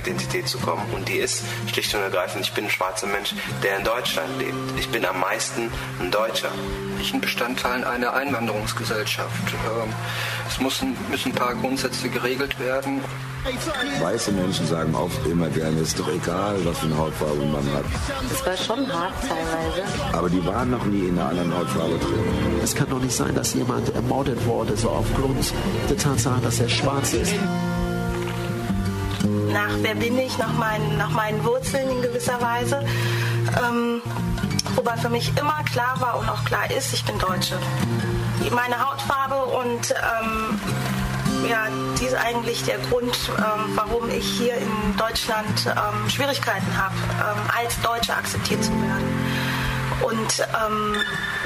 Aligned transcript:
Identität 0.00 0.48
zu 0.48 0.58
kommen. 0.58 0.82
Und 0.94 1.08
die 1.08 1.18
ist 1.18 1.44
schlicht 1.72 1.94
und 1.94 2.00
ergreifend, 2.00 2.44
ich 2.44 2.52
bin 2.52 2.64
ein 2.64 2.70
schwarzer 2.70 3.06
Mensch, 3.06 3.34
der 3.62 3.78
in 3.78 3.84
Deutschland 3.84 4.28
lebt. 4.38 4.56
Ich 4.78 4.88
bin 4.88 5.04
am 5.04 5.20
meisten 5.20 5.70
ein 6.00 6.10
Deutscher. 6.10 6.50
Ich 7.00 7.12
bin 7.12 7.20
Bestandteil 7.20 7.84
einer 7.84 8.12
Einwanderungsgesellschaft. 8.12 9.54
Ähm, 9.54 9.92
es 10.48 10.60
müssen, 10.60 10.96
müssen 11.10 11.32
ein 11.32 11.34
paar 11.34 11.54
Grundsätze 11.54 12.08
geregelt 12.08 12.58
werden. 12.58 13.00
Weiße 14.00 14.32
Menschen 14.32 14.66
sagen 14.66 14.94
oft 14.94 15.26
immer 15.26 15.48
gerne, 15.48 15.80
es 15.80 15.88
ist 15.88 15.98
doch 15.98 16.08
egal, 16.08 16.56
was 16.64 16.78
für 16.78 16.86
eine 16.86 16.98
Hautfarbe 16.98 17.42
man 17.46 17.64
hat. 17.72 17.84
Es 18.30 18.44
war 18.44 18.56
schon 18.56 18.92
hart 18.92 19.14
teilweise. 19.22 19.82
Aber 20.12 20.28
die 20.28 20.44
waren 20.44 20.70
noch 20.70 20.84
nie 20.84 21.08
in 21.08 21.18
einer 21.18 21.30
anderen 21.30 21.56
Hautfarbe 21.56 21.96
drin. 21.98 22.60
Es 22.62 22.74
kann 22.74 22.90
doch 22.90 23.00
nicht 23.00 23.16
sein, 23.16 23.34
dass 23.34 23.54
jemand 23.54 23.94
ermordet 23.94 24.44
wurde, 24.44 24.76
so 24.76 24.90
aufgrund 24.90 25.54
der 25.88 25.96
Tatsache, 25.96 26.40
dass 26.42 26.60
er 26.60 26.68
schwarz 26.68 27.14
ist. 27.14 27.34
Nach 29.52 29.74
wer 29.82 29.94
bin 29.94 30.18
ich, 30.18 30.38
nach 30.38 30.52
meinen, 30.52 30.96
nach 30.96 31.10
meinen 31.10 31.44
Wurzeln 31.44 31.90
in 31.90 32.02
gewisser 32.02 32.40
Weise. 32.40 32.84
Ähm, 33.64 34.02
wobei 34.74 34.96
für 34.96 35.10
mich 35.10 35.36
immer 35.36 35.62
klar 35.72 36.00
war 36.00 36.18
und 36.18 36.28
auch 36.28 36.44
klar 36.44 36.70
ist, 36.70 36.92
ich 36.92 37.04
bin 37.04 37.18
Deutsche. 37.18 37.58
Meine 38.50 38.78
Hautfarbe 38.78 39.36
und 39.36 39.90
ähm, 39.90 40.60
ja, 41.48 41.66
dies 41.98 42.08
ist 42.08 42.14
eigentlich 42.14 42.64
der 42.64 42.78
Grund, 42.78 43.30
ähm, 43.38 43.72
warum 43.74 44.08
ich 44.10 44.24
hier 44.24 44.54
in 44.54 44.96
Deutschland 44.96 45.66
ähm, 45.66 46.10
Schwierigkeiten 46.10 46.76
habe, 46.76 46.94
ähm, 47.18 47.42
als 47.58 47.80
Deutsche 47.80 48.14
akzeptiert 48.14 48.62
zu 48.64 48.70
werden. 48.70 49.19
Und 50.10 50.40
ähm, 50.40 50.96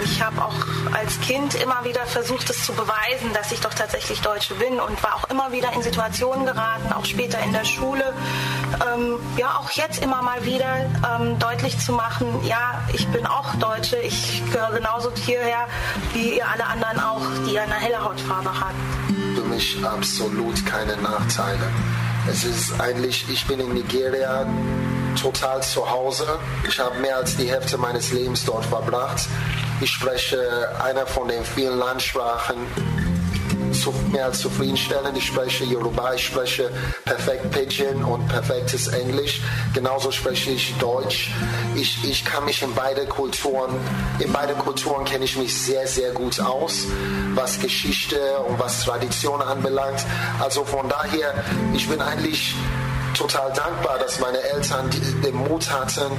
ich 0.02 0.22
habe 0.22 0.42
auch 0.42 0.54
als 0.92 1.20
Kind 1.20 1.54
immer 1.54 1.84
wieder 1.84 2.06
versucht, 2.06 2.48
es 2.48 2.64
zu 2.64 2.72
beweisen, 2.72 3.32
dass 3.34 3.52
ich 3.52 3.60
doch 3.60 3.74
tatsächlich 3.74 4.20
Deutsche 4.22 4.54
bin 4.54 4.80
und 4.80 5.02
war 5.02 5.16
auch 5.16 5.28
immer 5.30 5.52
wieder 5.52 5.72
in 5.74 5.82
Situationen 5.82 6.46
geraten, 6.46 6.92
auch 6.92 7.04
später 7.04 7.38
in 7.40 7.52
der 7.52 7.64
Schule, 7.64 8.14
ähm, 8.74 9.18
ja 9.36 9.58
auch 9.58 9.70
jetzt 9.72 10.02
immer 10.02 10.22
mal 10.22 10.44
wieder 10.44 10.76
ähm, 11.20 11.38
deutlich 11.38 11.78
zu 11.78 11.92
machen, 11.92 12.26
ja, 12.44 12.82
ich 12.92 13.06
bin 13.08 13.26
auch 13.26 13.54
Deutsche, 13.56 13.96
ich 13.96 14.42
gehöre 14.50 14.72
genauso 14.72 15.12
hierher 15.14 15.66
wie 16.14 16.38
ihr 16.38 16.48
alle 16.48 16.64
anderen 16.66 17.00
auch, 17.00 17.22
die 17.46 17.58
eine 17.58 17.74
helle 17.74 18.02
Hautfarbe 18.02 18.48
haben. 18.48 18.78
Für 19.34 19.42
mich 19.42 19.84
absolut 19.84 20.64
keine 20.64 20.96
Nachteile. 20.96 21.70
Es 22.30 22.44
ist 22.44 22.80
eigentlich, 22.80 23.26
ich 23.28 23.46
bin 23.46 23.60
in 23.60 23.74
Nigeria 23.74 24.46
total 25.14 25.62
zu 25.62 25.90
Hause. 25.90 26.38
Ich 26.68 26.78
habe 26.78 26.98
mehr 26.98 27.16
als 27.16 27.36
die 27.36 27.50
Hälfte 27.50 27.78
meines 27.78 28.12
Lebens 28.12 28.44
dort 28.44 28.64
verbracht. 28.64 29.28
Ich 29.80 29.90
spreche 29.90 30.70
einer 30.82 31.06
von 31.06 31.28
den 31.28 31.44
vielen 31.44 31.78
Landsprachen 31.78 32.56
mehr 34.12 34.26
als 34.26 34.38
zufriedenstellend. 34.40 35.16
Ich 35.16 35.26
spreche 35.26 35.64
Yoruba, 35.64 36.14
ich 36.14 36.24
spreche 36.24 36.70
perfekt 37.04 37.50
Pidgin 37.50 38.02
und 38.04 38.26
perfektes 38.28 38.88
Englisch. 38.88 39.42
Genauso 39.74 40.10
spreche 40.10 40.50
ich 40.52 40.74
Deutsch. 40.78 41.30
Ich, 41.74 42.04
ich 42.04 42.24
kann 42.24 42.44
mich 42.44 42.62
in 42.62 42.72
beide 42.74 43.04
Kulturen, 43.06 43.74
in 44.18 44.32
beide 44.32 44.54
Kulturen 44.54 45.04
kenne 45.04 45.24
ich 45.24 45.36
mich 45.36 45.54
sehr, 45.54 45.86
sehr 45.86 46.12
gut 46.12 46.40
aus, 46.40 46.86
was 47.34 47.58
Geschichte 47.58 48.38
und 48.48 48.58
was 48.58 48.84
Tradition 48.84 49.42
anbelangt. 49.42 50.04
Also 50.40 50.64
von 50.64 50.88
daher, 50.88 51.34
ich 51.74 51.88
bin 51.88 52.00
eigentlich 52.00 52.54
total 53.14 53.52
dankbar, 53.52 53.98
dass 53.98 54.20
meine 54.20 54.38
Eltern 54.38 54.90
den 55.24 55.34
Mut 55.34 55.70
hatten, 55.70 56.10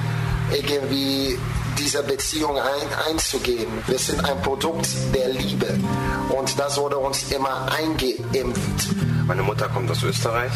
irgendwie 0.52 1.38
diese 1.78 2.04
Beziehung 2.04 2.58
ein, 2.58 3.10
einzugehen. 3.10 3.68
Wir 3.88 4.00
sind 4.00 4.24
ein 4.24 4.42
Produkt 4.42 4.88
der 5.14 5.30
Liebe 5.30 5.68
und 6.30 6.58
das 6.58 6.78
wurde 6.78 6.98
uns 6.98 7.32
immer 7.32 7.68
eingeimpft. 7.72 8.96
Meine 9.28 9.44
Mutter 9.44 9.68
kommt 9.70 9.92
aus 9.92 10.04
Österreich, 10.04 10.52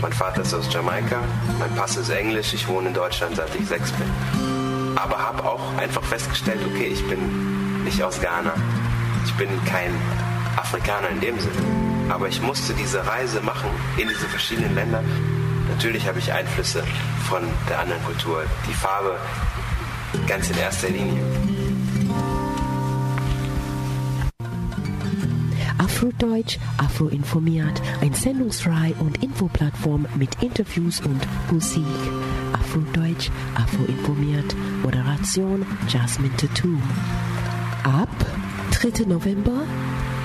mein 0.00 0.12
Vater 0.12 0.42
ist 0.42 0.54
aus 0.54 0.72
Jamaika, 0.72 1.18
mein 1.58 1.74
Pass 1.74 1.96
ist 1.96 2.10
Englisch, 2.10 2.54
ich 2.54 2.68
wohne 2.68 2.88
in 2.88 2.94
Deutschland 2.94 3.36
seit 3.36 3.54
ich 3.58 3.66
sechs 3.66 3.90
bin. 3.92 4.08
Aber 4.96 5.18
habe 5.18 5.44
auch 5.44 5.76
einfach 5.76 6.02
festgestellt, 6.04 6.60
okay, 6.66 6.86
ich 6.86 7.06
bin 7.08 7.84
nicht 7.84 8.02
aus 8.02 8.20
Ghana, 8.20 8.52
ich 9.24 9.34
bin 9.34 9.48
kein 9.64 9.94
Afrikaner 10.56 11.08
in 11.10 11.20
dem 11.20 11.40
Sinne. 11.40 12.10
Aber 12.10 12.28
ich 12.28 12.40
musste 12.42 12.74
diese 12.74 13.06
Reise 13.06 13.40
machen 13.40 13.70
in 13.96 14.08
diese 14.08 14.26
verschiedenen 14.26 14.74
Länder, 14.74 15.02
Natürlich 15.80 16.06
habe 16.06 16.18
ich 16.18 16.30
Einflüsse 16.30 16.84
von 17.26 17.40
der 17.70 17.78
anderen 17.78 18.04
Kultur. 18.04 18.44
Die 18.68 18.74
Farbe 18.74 19.16
ganz 20.26 20.50
in 20.50 20.58
erster 20.58 20.90
Linie. 20.90 21.22
Afrodeutsch, 25.78 26.58
Afroinformiert, 26.76 27.80
ein 28.02 28.12
Sendungsreihe 28.12 28.92
und 28.98 29.22
Infoplattform 29.22 30.06
mit 30.16 30.42
Interviews 30.42 31.00
und 31.00 31.26
Musik. 31.50 31.86
Afrodeutsch, 32.52 33.30
Afroinformiert, 33.54 34.54
Moderation 34.82 35.64
Jasmine 35.88 36.36
Tattoo. 36.36 36.76
Ab 37.84 38.14
3. 38.72 39.06
November, 39.06 39.62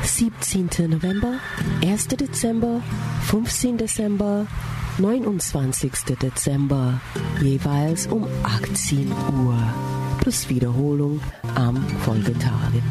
17. 0.03 0.89
November, 0.89 1.35
1. 1.81 2.09
Dezember, 2.09 2.81
15. 3.29 3.77
Dezember, 3.77 4.47
29. 4.97 6.15
Dezember, 6.21 7.01
jeweils 7.41 8.07
um 8.07 8.25
18 8.43 9.11
Uhr, 9.11 9.57
plus 10.21 10.47
Wiederholung 10.47 11.19
am 11.55 11.85
Folgetage. 12.05 12.81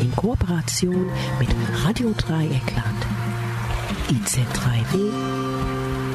In 0.00 0.10
Kooperation 0.16 1.06
mit 1.38 1.48
Radio 1.84 2.12
Dreieckland, 2.16 3.06
IZ3W, 4.10 5.12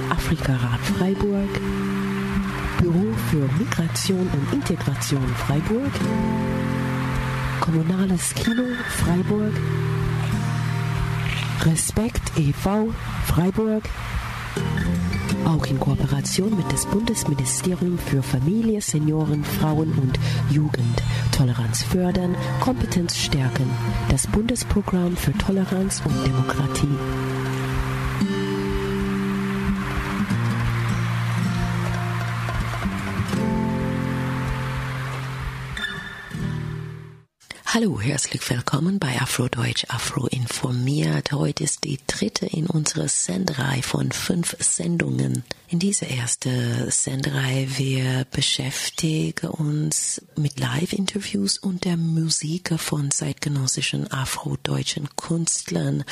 Afrikarat 0.09 0.79
Freiburg, 0.97 1.49
Büro 2.81 3.13
für 3.29 3.47
Migration 3.57 4.27
und 4.27 4.53
Integration 4.53 5.25
Freiburg, 5.45 5.91
Kommunales 7.61 8.33
Kino 8.35 8.63
Freiburg, 8.89 9.53
Respekt 11.63 12.37
e.V. 12.37 12.89
Freiburg, 13.25 13.83
auch 15.47 15.65
in 15.65 15.79
Kooperation 15.79 16.55
mit 16.55 16.71
dem 16.71 16.91
Bundesministerium 16.91 17.97
für 17.97 18.21
Familie, 18.21 18.81
Senioren, 18.81 19.43
Frauen 19.43 19.93
und 19.93 20.19
Jugend. 20.49 21.01
Toleranz 21.35 21.83
fördern, 21.83 22.35
Kompetenz 22.59 23.15
stärken. 23.17 23.69
Das 24.09 24.27
Bundesprogramm 24.27 25.15
für 25.15 25.33
Toleranz 25.33 26.01
und 26.05 26.25
Demokratie. 26.25 27.46
Hallo, 37.79 38.01
herzlich 38.01 38.49
willkommen 38.49 38.97
bei 38.97 39.21
Afrodeutsch 39.21 39.85
Afro 39.89 40.25
informiert. 40.25 41.31
Heute 41.31 41.63
ist 41.63 41.83
die 41.83 41.99
dritte 42.07 42.47
in 42.47 42.65
unserer 42.65 43.07
Sendereihe 43.07 43.83
von 43.83 44.11
fünf 44.11 44.57
Sendungen. 44.59 45.43
In 45.69 45.79
dieser 45.79 46.07
ersten 46.07 46.89
Sendereihe 46.89 47.77
wir 47.77 48.25
beschäftigen 48.31 49.49
uns 49.49 50.21
mit 50.37 50.61
Live-Interviews 50.61 51.57
und 51.57 51.83
der 51.83 51.97
Musik 51.97 52.73
von 52.77 53.11
zeitgenössischen 53.11 54.09
afrodeutschen 54.09 55.09
Künstlern. 55.17 56.05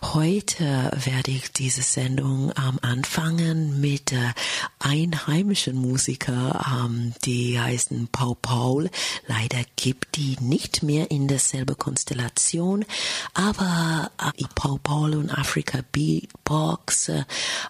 Heute 0.00 0.90
werde 1.04 1.30
ich 1.30 1.52
diese 1.52 1.82
Sendung 1.82 2.52
ähm, 2.56 2.78
anfangen 2.80 3.82
mit 3.82 4.12
äh, 4.12 4.32
einheimischen 4.78 5.76
Musiker, 5.76 6.64
ähm, 6.86 7.12
die 7.26 7.60
heißen 7.60 8.08
Paul 8.10 8.36
Paul. 8.40 8.88
Leider 9.26 9.60
gibt 9.76 10.16
die 10.16 10.38
nicht 10.40 10.82
mehr 10.82 11.10
in 11.10 11.28
derselbe 11.28 11.74
Konstellation, 11.74 12.86
aber 13.34 14.10
äh, 14.18 14.42
Paul 14.54 14.78
Paul 14.82 15.16
und 15.16 15.30
Africa 15.30 15.80
Beatbox 15.92 17.10
äh, 17.10 17.24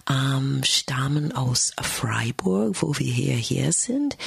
ähm, 0.09 0.61
stammen 0.63 1.32
aus 1.33 1.73
Freiburg, 1.81 2.81
wo 2.81 2.97
wir 2.97 3.11
hier, 3.11 3.35
hier 3.35 3.71
sind 3.71 4.17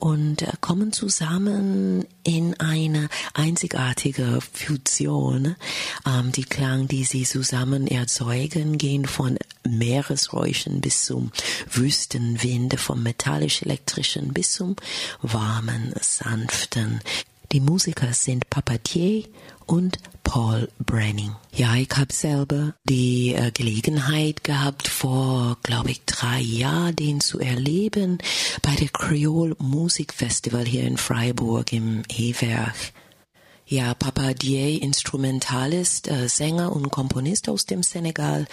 und 0.00 0.42
äh, 0.42 0.52
kommen 0.60 0.92
zusammen 0.92 2.06
in 2.24 2.58
eine 2.58 3.08
einzigartige 3.34 4.40
Fusion. 4.52 5.56
Ähm, 6.06 6.32
die 6.32 6.44
Klang, 6.44 6.88
die 6.88 7.04
sie 7.04 7.24
zusammen 7.24 7.86
erzeugen, 7.86 8.78
gehen 8.78 9.04
von 9.06 9.38
Meeresräuschen 9.68 10.80
bis 10.80 11.04
zum 11.04 11.30
Wüstenwinde, 11.70 12.78
vom 12.78 13.02
metallisch-elektrischen 13.02 14.32
bis 14.32 14.54
zum 14.54 14.76
warmen, 15.20 15.92
sanften. 16.00 17.00
Die 17.52 17.60
Musiker 17.60 18.14
sind 18.14 18.48
Papatier 18.48 19.24
und 19.70 19.98
Paul 20.24 20.68
Branning. 20.84 21.36
Ja, 21.54 21.76
ich 21.76 21.90
habe 21.96 22.12
selber 22.12 22.74
die 22.84 23.34
äh, 23.34 23.52
Gelegenheit 23.52 24.42
gehabt, 24.42 24.88
vor, 24.88 25.58
glaube 25.62 25.92
ich, 25.92 26.04
drei 26.06 26.40
Jahren 26.40 26.96
den 26.96 27.20
zu 27.20 27.38
erleben 27.38 28.18
bei 28.62 28.74
der 28.74 28.88
Creole 28.88 29.54
Musik 29.58 30.12
Festival 30.12 30.64
hier 30.64 30.84
in 30.84 30.96
Freiburg 30.96 31.72
im 31.72 32.02
E-Werk. 32.08 32.74
Ja, 33.72 33.94
Papa 33.94 34.34
Dieye, 34.34 34.78
Instrumentalist, 34.78 36.08
äh, 36.08 36.28
Sänger 36.28 36.72
und 36.74 36.90
Komponist 36.90 37.48
aus 37.48 37.66
dem 37.66 37.84
Senegal, 37.84 38.48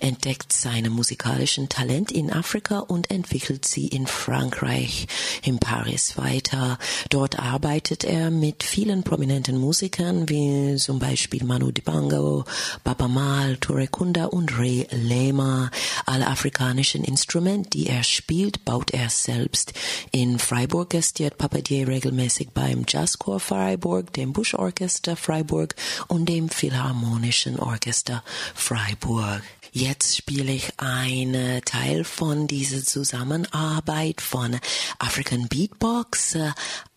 entdeckt 0.00 0.50
seine 0.50 0.88
musikalischen 0.88 1.68
Talent 1.68 2.10
in 2.10 2.32
Afrika 2.32 2.78
und 2.78 3.10
entwickelt 3.10 3.66
sie 3.66 3.88
in 3.88 4.06
Frankreich, 4.06 5.08
in 5.42 5.58
Paris 5.58 6.16
weiter. 6.16 6.78
Dort 7.10 7.38
arbeitet 7.38 8.04
er 8.04 8.30
mit 8.30 8.62
vielen 8.62 9.02
prominenten 9.02 9.58
Musikern 9.58 10.30
wie 10.30 10.76
zum 10.76 10.98
Beispiel 10.98 11.44
Manu 11.44 11.70
Dibango, 11.70 12.46
Baba 12.82 13.08
Mal, 13.08 13.58
Toure 13.58 13.88
Kunda 13.88 14.24
und 14.24 14.58
Ray 14.58 14.86
Lema. 14.90 15.70
Alle 16.06 16.28
afrikanischen 16.28 17.04
Instrumente, 17.04 17.68
die 17.68 17.88
er 17.88 18.04
spielt, 18.04 18.64
baut 18.64 18.92
er 18.92 19.10
selbst. 19.10 19.74
In 20.12 20.38
Freiburg 20.38 20.88
gastiert 20.88 21.36
Papa 21.36 21.58
Dieye 21.58 21.86
regelmäßig 21.86 22.52
beim 22.54 22.86
Jazzchor 22.88 23.38
Freiburg, 23.38 24.14
dem 24.14 24.32
Busch 24.32 24.54
Orchester 24.62 25.16
Freiburg 25.16 25.74
und 26.06 26.28
dem 26.28 26.48
Philharmonischen 26.48 27.58
Orchester 27.58 28.22
Freiburg. 28.54 29.42
Jetzt 29.72 30.16
spiele 30.16 30.52
ich 30.52 30.78
einen 30.78 31.64
Teil 31.64 32.04
von 32.04 32.46
dieser 32.46 32.84
Zusammenarbeit 32.84 34.20
von 34.20 34.58
African 34.98 35.48
Beatbox. 35.48 36.36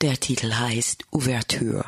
Der 0.02 0.20
Titel 0.20 0.54
heißt 0.54 1.06
Ouverture. 1.12 1.86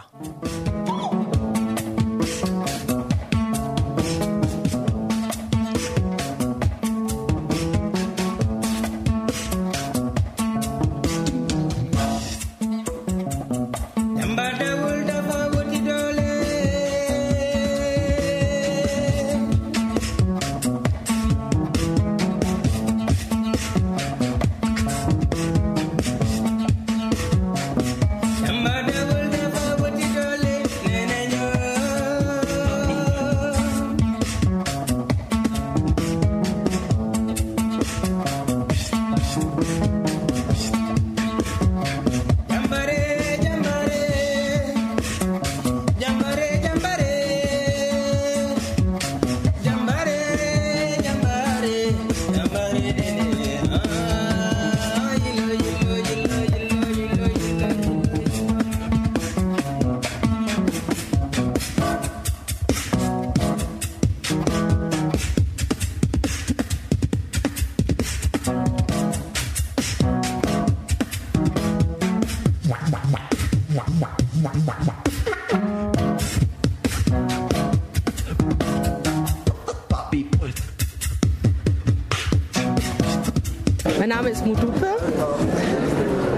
Name 84.27 84.35
ist 84.35 84.45
Mudupe 84.45 84.87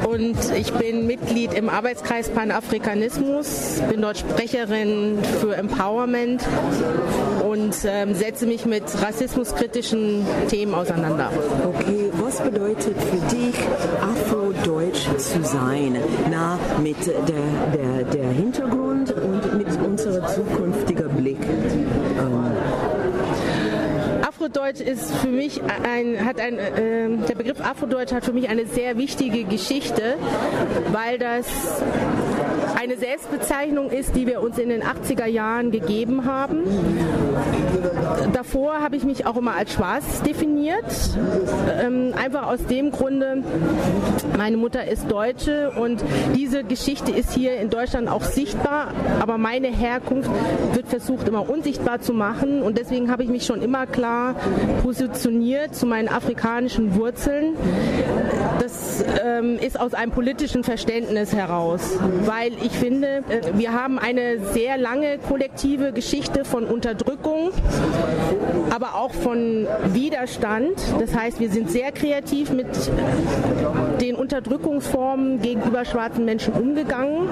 und 0.08 0.38
ich 0.56 0.72
bin 0.74 1.08
Mitglied 1.08 1.56
im 1.56 1.70
Arbeitskreis 1.70 2.30
Panafrikanismus, 2.30 3.82
bin 3.90 4.04
dort 4.04 4.20
Sprecherin 4.20 5.18
für 5.42 5.56
Empowerment 5.56 6.44
und 7.44 7.74
ähm, 7.86 8.14
setze 8.14 8.46
mich 8.46 8.68
mit 8.68 8.84
rassismuskritischen 9.02 10.24
Themen 10.50 10.76
auseinander. 10.76 11.32
Okay, 11.66 12.12
was 12.22 12.40
bedeutet 12.42 12.96
für 13.02 13.36
dich 13.36 13.56
Afrodeutsch 14.02 15.08
zu 15.18 15.44
sein? 15.44 15.98
Na, 16.30 16.60
mit 16.84 17.08
der, 17.08 17.22
der, 17.74 18.04
der 18.04 18.30
Hintergrund 18.30 19.12
und 19.14 19.58
mit 19.58 19.68
unserer 19.84 20.28
zukünftigen 20.28 21.10
Blick. 21.16 21.42
Ähm, 21.42 22.50
Afrodeutsch 24.70 24.88
ist 24.88 25.16
für 25.16 25.30
mich 25.30 25.62
ein, 25.64 26.26
hat 26.26 26.40
ein, 26.40 26.60
äh, 26.60 27.28
der 27.28 27.36
Begriff 27.36 27.60
Afrodeutsch 27.60 28.12
hat 28.12 28.24
für 28.26 28.34
mich 28.34 28.50
eine 28.50 28.68
sehr 28.68 28.98
wichtige 28.98 29.44
Geschichte, 29.44 30.16
weil 30.92 31.18
das 31.18 31.48
eine 32.80 32.98
Selbstbezeichnung 32.98 33.90
ist, 33.90 34.16
die 34.16 34.28
wir 34.28 34.42
uns 34.42 34.58
in 34.58 34.70
den 34.70 34.84
80er 34.84 35.26
Jahren 35.26 35.72
gegeben 35.72 36.26
haben. 36.26 36.64
Davor 38.34 38.80
habe 38.80 38.96
ich 38.96 39.04
mich 39.04 39.26
auch 39.26 39.36
immer 39.38 39.56
als 39.56 39.74
schwarz 39.74 40.22
definiert, 40.22 40.86
ähm, 41.82 42.14
einfach 42.16 42.48
aus 42.48 42.66
dem 42.66 42.92
Grunde, 42.92 43.44
meine 44.38 44.58
Mutter 44.58 44.88
ist 44.88 45.12
Deutsche 45.12 45.72
und 45.72 46.04
diese 46.36 46.64
Geschichte 46.64 47.12
ist 47.12 47.34
hier 47.34 47.58
in 47.58 47.70
Deutschland 47.70 48.08
auch 48.08 48.24
sichtbar, 48.24 48.94
aber 49.20 49.38
meine 49.38 49.68
Herkunft 49.68 50.30
wird 50.74 50.88
versucht 50.88 51.28
immer 51.28 51.50
unsichtbar 51.50 52.02
zu 52.02 52.14
machen 52.14 52.62
und 52.62 52.78
deswegen 52.78 53.12
habe 53.12 53.24
ich 53.24 53.30
mich 53.30 53.46
schon 53.46 53.62
immer 53.62 53.88
klar 53.88 54.36
positioniert 54.84 55.76
zu 55.76 55.86
meinen 55.86 56.08
afrikanischen 56.08 56.96
Wurzeln. 56.96 57.56
Das 58.60 59.04
ähm, 59.24 59.58
ist 59.60 59.80
aus 59.80 59.94
einem 59.94 60.12
politischen 60.12 60.64
Verständnis 60.64 61.34
heraus, 61.34 61.82
weil 62.26 62.52
ich 62.64 62.72
finde, 62.72 63.24
äh, 63.30 63.42
wir 63.54 63.74
haben 63.74 64.00
eine 64.00 64.40
sehr 64.54 64.78
lange 64.78 65.18
kollektive 65.18 65.94
Geschichte 65.94 66.46
von 66.46 66.66
Unterdrückung, 66.66 67.52
aber 68.70 68.96
auch 68.96 69.14
von 69.14 69.68
Widerstand. 69.94 70.74
Das 71.00 71.16
heißt, 71.16 71.40
wir 71.40 71.50
sind 71.50 71.72
sehr 71.72 71.92
kreativ 71.92 72.52
mit 72.52 72.68
den 74.02 74.16
Unterdrückungsformen 74.16 75.42
gegenüber 75.42 75.86
schwarzen 75.86 76.26
Menschen 76.26 76.54
umgegangen. 76.54 77.30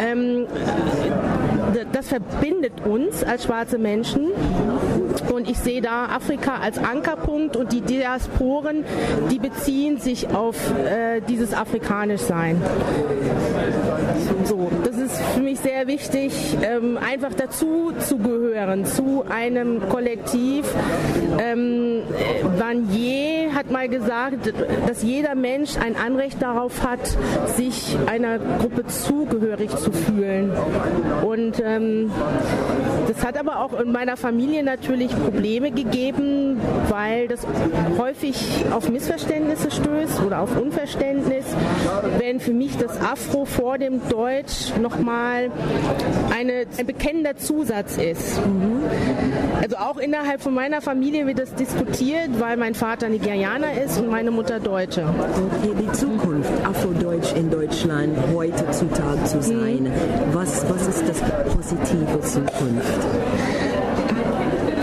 Ähm, 0.00 0.46
das 1.92 2.08
verbindet 2.08 2.72
uns 2.84 3.24
als 3.24 3.44
schwarze 3.44 3.78
Menschen. 3.78 4.28
Und 5.32 5.48
ich 5.48 5.58
sehe 5.58 5.80
da 5.80 6.06
Afrika 6.06 6.56
als 6.56 6.78
Ankerpunkt 6.78 7.56
und 7.56 7.72
die 7.72 7.80
Diasporen, 7.80 8.84
die 9.30 9.38
beziehen 9.38 9.98
sich 9.98 10.28
auf 10.28 10.56
äh, 10.84 11.20
dieses 11.20 11.54
Afrikanischsein. 11.54 12.60
So, 14.44 14.70
das 14.84 14.89
ist 15.12 15.20
für 15.34 15.40
mich 15.40 15.60
sehr 15.60 15.86
wichtig, 15.86 16.32
ähm, 16.62 16.98
einfach 16.98 17.34
dazu 17.34 17.92
zu 17.98 18.18
gehören, 18.18 18.84
zu 18.84 19.24
einem 19.28 19.88
Kollektiv. 19.88 20.66
Ähm, 21.38 22.02
Vanier 22.56 23.54
hat 23.54 23.70
mal 23.70 23.88
gesagt, 23.88 24.52
dass 24.86 25.02
jeder 25.02 25.34
Mensch 25.34 25.76
ein 25.76 25.96
Anrecht 25.96 26.40
darauf 26.42 26.86
hat, 26.86 27.00
sich 27.56 27.96
einer 28.06 28.38
Gruppe 28.38 28.86
zugehörig 28.86 29.70
zu 29.76 29.92
fühlen. 29.92 30.52
Und 31.24 31.60
ähm, 31.64 32.10
das 33.08 33.24
hat 33.24 33.38
aber 33.38 33.60
auch 33.60 33.78
in 33.80 33.92
meiner 33.92 34.16
Familie 34.16 34.62
natürlich 34.62 35.10
Probleme 35.16 35.70
gegeben, 35.70 36.60
weil 36.88 37.28
das 37.28 37.46
häufig 37.98 38.64
auf 38.70 38.88
Missverständnisse 38.88 39.70
stößt 39.70 40.22
oder 40.22 40.40
auf 40.40 40.56
Unverständnis, 40.56 41.44
wenn 42.18 42.40
für 42.40 42.52
mich 42.52 42.76
das 42.76 43.00
Afro 43.00 43.44
vor 43.44 43.78
dem 43.78 44.00
Deutsch 44.08 44.72
nochmal 45.00 45.50
eine, 46.34 46.66
ein 46.76 46.86
bekennender 46.86 47.36
Zusatz 47.36 47.96
ist. 47.96 48.40
Also 49.60 49.76
auch 49.76 49.98
innerhalb 49.98 50.42
von 50.42 50.54
meiner 50.54 50.80
Familie 50.80 51.26
wird 51.26 51.38
das 51.38 51.54
diskutiert, 51.54 52.28
weil 52.38 52.56
mein 52.56 52.74
Vater 52.74 53.08
Nigerianer 53.08 53.82
ist 53.82 53.98
und 53.98 54.10
meine 54.10 54.30
Mutter 54.30 54.60
Deutsche. 54.60 55.02
Okay, 55.02 55.74
die 55.80 55.92
Zukunft, 55.92 56.50
Afrodeutsch 56.64 57.32
in 57.34 57.50
Deutschland 57.50 58.16
heutzutage 58.34 59.24
zu 59.24 59.42
sein, 59.42 59.84
mhm. 59.84 59.92
was, 60.32 60.68
was 60.68 60.86
ist 60.88 61.08
das 61.08 61.20
positive 61.52 62.20
Zukunft? 62.20 63.06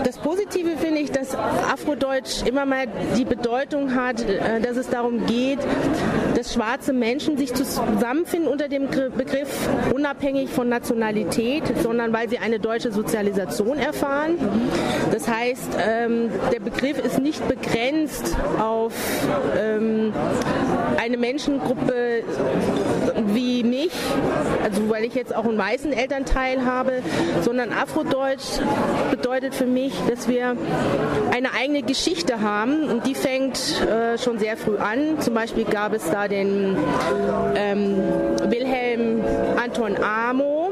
Das 0.04 0.18
Positive 0.18 0.78
finde 0.78 1.02
ich, 1.02 1.12
dass 1.12 1.37
Afrodeutsch 1.72 2.44
immer 2.46 2.66
mal 2.66 2.88
die 3.18 3.25
Bedeutung 3.25 3.96
hat, 3.96 4.22
äh, 4.22 4.60
dass 4.62 4.77
es 4.77 4.89
darum 4.89 5.25
geht, 5.25 5.60
dass 6.36 6.54
schwarze 6.54 6.94
Menschen 6.94 7.38
sich 7.38 7.54
zusammenfinden 7.54 8.50
unter 8.50 8.68
dem 8.68 8.88
Begriff 8.88 9.70
unabhängig 9.94 10.50
von 10.50 10.70
Nationalität, 10.70 11.63
sondern 11.82 12.13
weil 12.13 12.30
sie 12.30 12.38
eine 12.38 12.60
deutsche 12.60 12.92
Sozialisation 12.92 13.77
erfahren. 13.77 14.38
Das 15.12 15.27
heißt, 15.27 15.77
ähm, 15.86 16.30
der 16.51 16.60
Begriff 16.60 17.00
ist 17.04 17.20
nicht 17.20 17.48
begrenzt 17.48 18.36
auf 18.60 18.94
ähm, 19.58 20.13
eine 20.98 21.18
Menschengruppe 21.18 22.24
wie 23.38 23.63
mich, 23.63 23.91
also 24.63 24.89
weil 24.89 25.06
ich 25.06 25.13
jetzt 25.13 25.34
auch 25.34 25.46
einen 25.46 25.60
weißen 25.60 25.94
Elternteil 25.94 26.65
habe, 26.65 27.03
sondern 27.41 27.72
Afrodeutsch 27.72 28.60
bedeutet 29.12 29.53
für 29.53 29.67
mich, 29.67 29.94
dass 30.10 30.27
wir 30.27 30.58
eine 31.32 31.53
eigene 31.53 31.84
Geschichte 31.84 32.41
haben 32.41 32.89
und 32.89 33.06
die 33.06 33.13
fängt 33.13 33.60
äh, 33.88 34.17
schon 34.17 34.39
sehr 34.39 34.58
früh 34.58 34.77
an. 34.77 35.20
Zum 35.20 35.36
Beispiel 35.36 35.65
gab 35.65 35.94
es 35.94 36.10
da 36.10 36.27
den 36.27 36.75
ähm, 37.56 37.98
Wilhelm 38.50 39.24
Anton 39.63 39.98
Amo, 39.98 40.72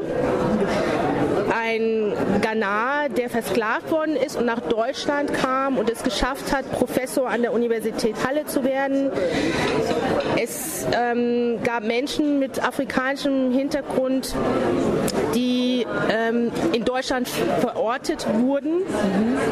ein 1.56 2.12
Ghana, 2.42 3.08
der 3.08 3.30
versklavt 3.30 3.90
worden 3.90 4.16
ist 4.16 4.36
und 4.36 4.44
nach 4.44 4.60
Deutschland 4.60 5.32
kam 5.32 5.78
und 5.78 5.88
es 5.90 6.02
geschafft 6.02 6.52
hat, 6.52 6.70
Professor 6.72 7.28
an 7.28 7.42
der 7.42 7.52
Universität 7.52 8.14
Halle 8.26 8.44
zu 8.46 8.64
werden. 8.64 9.10
Es 10.36 10.86
ähm, 10.92 11.58
gab 11.64 11.82
Menschen 11.82 12.38
mit 12.38 12.62
afrikanischem 12.62 13.52
Hintergrund, 13.52 14.34
die 15.34 15.86
ähm, 16.10 16.50
in 16.72 16.84
Deutschland 16.84 17.28
verortet 17.28 18.26
wurden. 18.34 18.82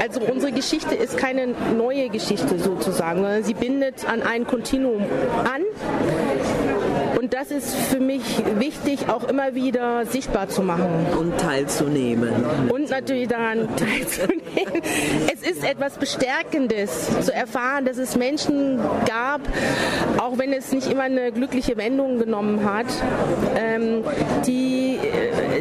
Also 0.02 0.20
unsere 0.20 0.52
Geschichte 0.52 0.94
ist 0.94 1.16
keine 1.16 1.54
neue 1.76 2.10
Geschichte 2.10 2.58
sozusagen, 2.58 3.42
sie 3.42 3.54
bindet 3.54 4.08
an 4.08 4.22
ein 4.22 4.46
Kontinuum 4.46 5.02
an. 5.44 5.62
Und 7.18 7.34
das 7.34 7.50
ist 7.50 7.74
für 7.74 8.00
mich 8.00 8.22
wichtig, 8.58 9.08
auch 9.08 9.24
immer 9.24 9.54
wieder 9.54 10.06
sichtbar 10.06 10.48
zu 10.48 10.62
machen. 10.62 11.06
Und 11.18 11.38
teilzunehmen. 11.38 12.32
Und 12.70 12.90
natürlich 12.90 13.28
daran 13.28 13.68
teilzunehmen. 13.76 14.82
Es 15.32 15.48
ist 15.48 15.64
etwas 15.64 15.98
Bestärkendes 15.98 17.08
zu 17.20 17.32
erfahren, 17.32 17.84
dass 17.84 17.98
es 17.98 18.16
Menschen 18.16 18.78
gab, 19.06 19.40
auch 20.18 20.38
wenn 20.38 20.52
es 20.52 20.72
nicht 20.72 20.90
immer 20.90 21.04
eine 21.04 21.32
glückliche 21.32 21.76
Wendung 21.76 22.18
genommen 22.18 22.64
hat, 22.64 22.86
ähm, 23.56 24.04
die, 24.46 24.98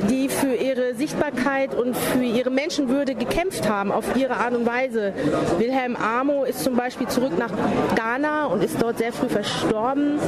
die 0.10 0.29
für 0.29 0.55
ihre 0.55 0.95
Sichtbarkeit 0.95 1.74
und 1.75 1.95
für 1.95 2.24
ihre 2.24 2.50
Menschenwürde 2.50 3.15
gekämpft 3.15 3.69
haben, 3.69 3.91
auf 3.91 4.15
ihre 4.15 4.38
Art 4.38 4.53
und 4.53 4.65
Weise. 4.65 5.13
Wilhelm 5.57 5.95
Amo 5.95 6.43
ist 6.43 6.63
zum 6.63 6.75
Beispiel 6.75 7.07
zurück 7.07 7.38
nach 7.38 7.51
Ghana 7.95 8.45
und 8.45 8.63
ist 8.63 8.81
dort 8.81 8.98
sehr 8.98 9.13
früh 9.13 9.29
verstorben. 9.29 10.19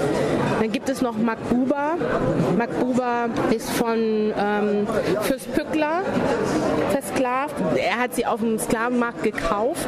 Dann 0.59 0.71
gibt 0.71 0.89
es 0.89 1.01
noch 1.01 1.14
Makbuba. 1.23 1.95
Makbuba 2.57 3.27
ist 3.55 3.69
von 3.71 3.97
ähm, 3.97 4.87
Fürst 5.21 5.53
Pückler 5.53 6.01
versklavt. 6.91 7.55
Er 7.77 7.97
hat 7.97 8.15
sie 8.15 8.25
auf 8.25 8.39
dem 8.39 8.59
Sklavenmarkt 8.59 9.23
gekauft 9.23 9.87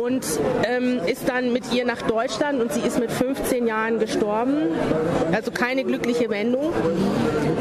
und 0.00 0.24
ähm, 0.64 1.00
ist 1.06 1.28
dann 1.28 1.52
mit 1.52 1.72
ihr 1.72 1.84
nach 1.84 2.02
Deutschland 2.02 2.60
und 2.60 2.72
sie 2.72 2.80
ist 2.80 2.98
mit 2.98 3.10
15 3.10 3.66
Jahren 3.66 3.98
gestorben. 3.98 4.56
Also 5.32 5.50
keine 5.50 5.84
glückliche 5.84 6.30
Wendung. 6.30 6.72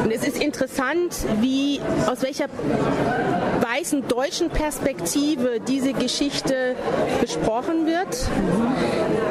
Und 0.03 0.11
es 0.11 0.25
ist 0.25 0.41
interessant, 0.41 1.15
wie 1.41 1.81
aus 2.09 2.21
welcher 2.21 2.45
weißen 3.77 4.07
deutschen 4.07 4.49
Perspektive 4.49 5.59
diese 5.59 5.93
Geschichte 5.93 6.75
besprochen 7.21 7.85
wird. 7.85 8.07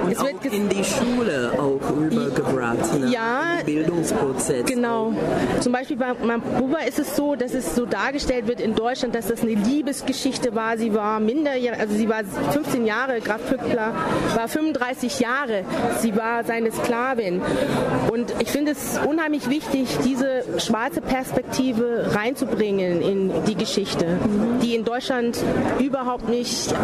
Und 0.04 0.12
es 0.12 0.22
wird 0.22 0.54
in 0.54 0.68
die 0.68 0.84
Schule 0.84 1.52
auch 1.58 1.90
übergebracht. 1.96 3.00
Ne? 3.00 3.10
Ja, 3.10 3.58
Bildungsprozess. 3.64 4.64
Genau. 4.66 5.12
Zum 5.60 5.72
Beispiel 5.72 5.96
bei 5.96 6.14
Mabuba 6.14 6.78
ist 6.80 6.98
es 6.98 7.16
so, 7.16 7.34
dass 7.34 7.54
es 7.54 7.74
so 7.74 7.86
dargestellt 7.86 8.46
wird 8.46 8.60
in 8.60 8.74
Deutschland, 8.74 9.14
dass 9.14 9.26
das 9.26 9.42
eine 9.42 9.54
Liebesgeschichte 9.54 10.54
war. 10.54 10.78
Sie 10.78 10.94
war 10.94 11.18
minderjährig, 11.18 11.80
also 11.80 11.94
sie 11.94 12.08
war 12.08 12.22
15 12.52 12.86
Jahre, 12.86 13.20
Graf 13.20 13.40
Pückler 13.48 13.94
war 14.34 14.46
35 14.46 15.18
Jahre. 15.18 15.64
Sie 15.98 16.14
war 16.14 16.44
seine 16.44 16.70
Sklavin. 16.70 17.40
Und 18.12 18.32
ich 18.38 18.50
finde 18.50 18.72
es 18.72 18.98
unheimlich 19.04 19.50
wichtig, 19.50 19.88
diese 20.04 20.44
schwarze 20.58 21.00
Perspektive 21.00 22.14
reinzubringen 22.14 23.02
in 23.02 23.32
die 23.46 23.56
Geschichte, 23.56 24.06
die 24.62 24.74
in 24.74 24.84
Deutschland 24.84 25.38
überhaupt 25.78 26.28
nicht 26.28 26.74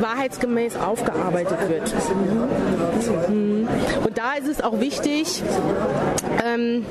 wahrheitsgemäß 0.00 0.76
aufgearbeitet 0.76 1.58
wird. 1.68 1.94
Mhm. 3.28 3.68
Und 4.04 4.18
da 4.18 4.34
ist 4.34 4.48
es 4.48 4.60
auch 4.60 4.80
wichtig, 4.80 5.42
ähm, 6.44 6.84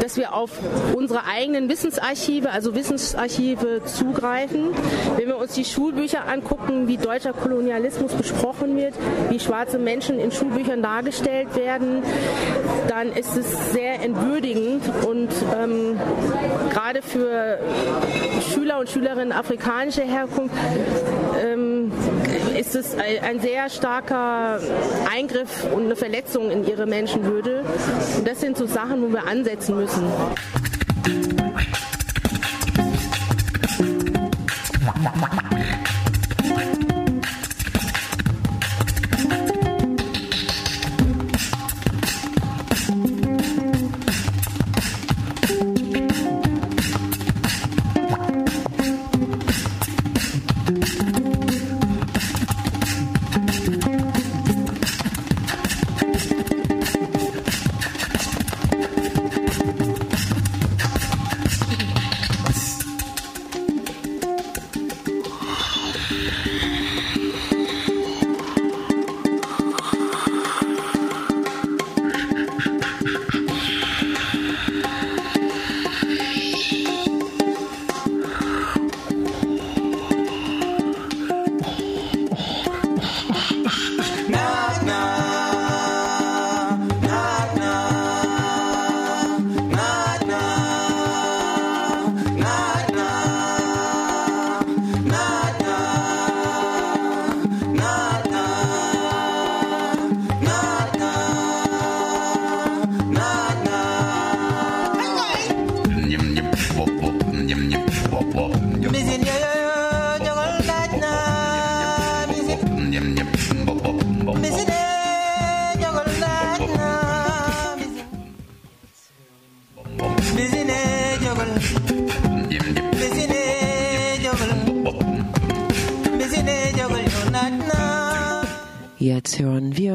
dass 0.00 0.16
wir 0.16 0.34
auf 0.34 0.50
unsere 0.94 1.24
eigenen 1.24 1.68
Wissensarchive, 1.68 2.50
also 2.50 2.74
Wissensarchive 2.74 3.82
zugreifen. 3.84 4.68
Wenn 5.16 5.28
wir 5.28 5.36
uns 5.36 5.54
die 5.54 5.64
Schulbücher 5.64 6.26
angucken, 6.26 6.88
wie 6.88 6.96
deutscher 6.96 7.32
Kolonialismus 7.32 8.12
besprochen 8.12 8.76
wird, 8.76 8.94
wie 9.30 9.40
schwarze 9.40 9.78
Menschen 9.78 10.18
in 10.18 10.32
Schulbüchern 10.32 10.82
dargestellt 10.82 11.54
werden, 11.56 12.02
dann 12.88 13.12
ist 13.12 13.36
es 13.36 13.72
sehr 13.72 14.02
entwürdigend 14.02 14.82
und 15.06 15.30
ähm, 15.56 15.98
gerade 16.70 17.02
für 17.02 17.58
Schüler 18.52 18.78
und 18.78 18.88
Schülerinnen 18.88 19.32
afrikanischer 19.32 20.04
Herkunft 20.04 20.54
ähm, 21.42 21.92
ist 22.54 22.74
es 22.74 22.96
ein 22.96 23.40
sehr 23.40 23.68
starker 23.68 24.60
Eingriff 25.12 25.66
und 25.72 25.84
eine 25.84 25.96
Verletzung 25.96 26.50
in 26.50 26.66
ihre 26.66 26.86
Menschenwürde. 26.86 27.64
Und 28.16 28.28
das 28.28 28.40
sind 28.40 28.56
so 28.56 28.66
Sachen, 28.66 29.02
wo 29.02 29.08
wir 29.08 29.26
ansetzen 29.26 29.76
müssen. 29.76 30.04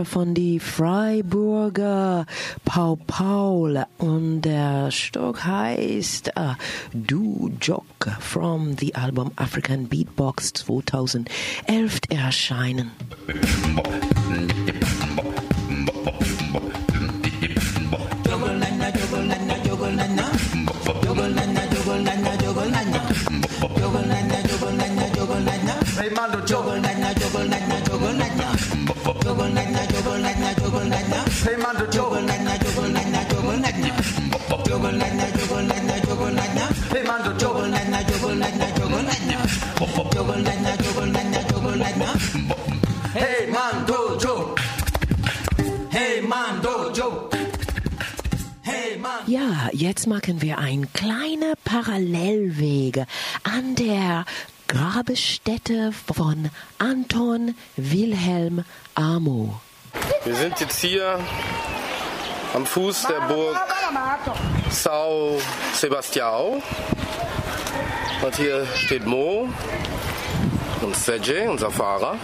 Von 0.09 0.33
die 0.33 0.59
Freiburger 0.59 2.25
Pau 2.65 2.97
Paul 3.05 3.85
und 3.99 4.41
der 4.41 4.89
Stock 4.89 5.45
heißt 5.45 6.31
uh, 6.35 6.55
Du 6.93 7.51
Jock 7.61 8.09
from 8.19 8.75
the 8.79 8.95
Album 8.95 9.31
African 9.35 9.87
Beatbox 9.87 10.53
2011 10.53 11.99
erscheinen. 12.09 12.91
Hey 46.29 46.35
Mando, 46.37 46.91
joggle 46.93 47.29
Ja, 49.25 49.69
jetzt 49.73 50.05
machen 50.05 50.43
wir 50.43 50.59
einen 50.59 50.91
kleinen 50.93 51.53
Parallelweg 51.63 53.05
an 53.43 53.73
der 53.73 54.25
Grabestätte 54.67 55.91
von 55.91 56.51
Anton 56.77 57.55
Wilhelm 57.77 58.63
Amo. 58.93 59.59
Wir 60.23 60.35
sind 60.35 60.59
jetzt 60.59 60.79
hier 60.81 61.19
am 62.53 62.63
Fuß 62.63 63.07
der 63.07 63.21
Burg 63.27 63.57
Sao 64.69 65.41
Sebastião. 65.73 66.61
Und 68.21 68.35
hier 68.35 68.67
steht 68.75 69.07
Mo 69.07 69.49
und 70.81 70.95
Sergej, 70.95 71.47
unser 71.47 71.71
Fahrer. 71.71 72.17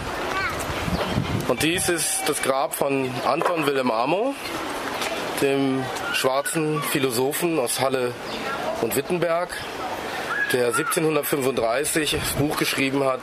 Und 1.48 1.62
dies 1.62 1.88
ist 1.88 2.28
das 2.28 2.42
Grab 2.42 2.74
von 2.74 3.08
Anton 3.24 3.66
Wilhelm 3.66 3.92
Amo, 3.92 4.34
dem 5.40 5.84
schwarzen 6.12 6.82
Philosophen 6.82 7.60
aus 7.60 7.80
Halle 7.80 8.12
und 8.82 8.96
Wittenberg, 8.96 9.50
der 10.52 10.66
1735 10.66 12.16
das 12.18 12.32
Buch 12.32 12.56
geschrieben 12.56 13.04
hat, 13.04 13.20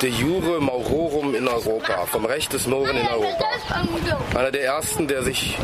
De 0.00 0.08
Jure 0.08 0.60
Maurorum 0.62 1.34
in 1.34 1.46
Europa, 1.46 2.06
vom 2.06 2.24
Recht 2.24 2.54
des 2.54 2.66
Mohren 2.66 2.96
in 2.96 3.06
Europa. 3.06 3.44
Einer 4.34 4.50
der 4.50 4.64
ersten, 4.64 5.06
der 5.06 5.22
sich 5.22 5.58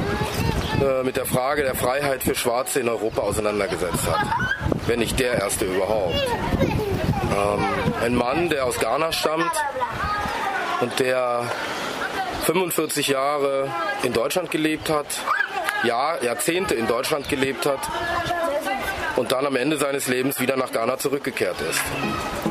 äh, 0.82 1.02
mit 1.04 1.16
der 1.16 1.24
Frage 1.24 1.62
der 1.62 1.74
Freiheit 1.74 2.22
für 2.22 2.34
Schwarze 2.34 2.80
in 2.80 2.88
Europa 2.90 3.22
auseinandergesetzt 3.22 4.06
hat. 4.06 4.26
Wenn 4.86 4.98
nicht 4.98 5.18
der 5.18 5.40
erste 5.40 5.64
überhaupt. 5.64 6.14
Ähm, 6.60 7.64
ein 8.02 8.14
Mann, 8.14 8.50
der 8.50 8.66
aus 8.66 8.78
Ghana 8.78 9.10
stammt 9.12 9.52
und 10.80 10.98
der 11.00 11.50
45 12.44 13.08
Jahre 13.08 13.70
in 14.02 14.12
Deutschland 14.12 14.50
gelebt 14.50 14.90
hat, 14.90 15.06
Jahr, 15.84 16.22
Jahrzehnte 16.22 16.74
in 16.74 16.86
Deutschland 16.86 17.28
gelebt 17.28 17.66
hat 17.66 17.80
und 19.16 19.32
dann 19.32 19.46
am 19.46 19.56
Ende 19.56 19.78
seines 19.78 20.08
Lebens 20.08 20.40
wieder 20.40 20.56
nach 20.56 20.72
Ghana 20.72 20.98
zurückgekehrt 20.98 21.60
ist. 21.60 22.47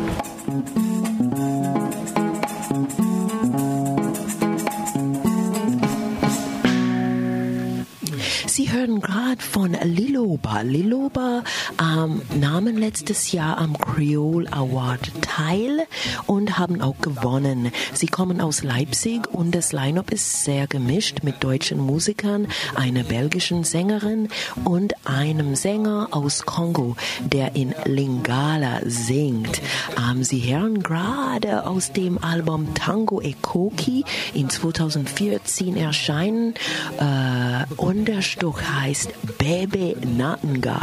Hören 8.78 9.02
gerade 9.02 9.42
von 9.42 9.76
Liloba. 9.84 10.62
Liloba 10.62 11.44
ähm, 11.82 12.22
nahmen 12.40 12.78
letztes 12.78 13.32
Jahr 13.32 13.58
am 13.58 13.76
Creole 13.78 14.52
Award 14.54 15.12
teil 15.22 15.88
und 16.28 16.60
haben 16.60 16.82
auch 16.82 17.00
gewonnen. 17.02 17.72
Sie 17.94 18.06
kommen 18.06 18.40
aus 18.40 18.64
Leipzig 18.64 19.28
und 19.34 19.56
das 19.56 19.74
Line-up 19.74 20.12
ist 20.12 20.44
sehr 20.44 20.68
gemischt 20.68 21.24
mit 21.24 21.44
deutschen 21.44 21.80
Musikern, 21.80 22.48
einer 22.76 23.04
belgischen 23.04 23.64
Sängerin 23.64 24.30
und 24.64 24.94
einem 25.08 25.56
Sänger 25.56 26.10
aus 26.12 26.46
Kongo, 26.46 26.96
der 27.22 27.56
in 27.56 27.74
Lingala 27.86 28.82
singt. 28.86 29.60
Ähm, 29.98 30.24
Sie 30.24 30.54
hören 30.54 30.84
gerade 30.84 31.66
aus 31.66 31.94
dem 31.94 32.24
Album 32.24 32.76
Tango 32.76 33.22
Ekoki 33.22 34.06
in 34.36 34.52
2014 34.52 35.78
erscheinen 35.78 36.54
äh, 37.00 37.74
und 37.78 38.08
der 38.08 38.22
Stück 38.22 38.67
heißt 38.68 39.14
Bebe 39.38 39.96
Natanga. 40.06 40.82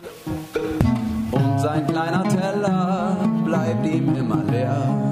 Und 1.30 1.60
sein 1.60 1.86
kleiner 1.86 2.24
Teller 2.28 3.16
bleibt 3.44 3.86
ihm 3.86 4.14
immer 4.16 4.42
leer. 4.44 5.03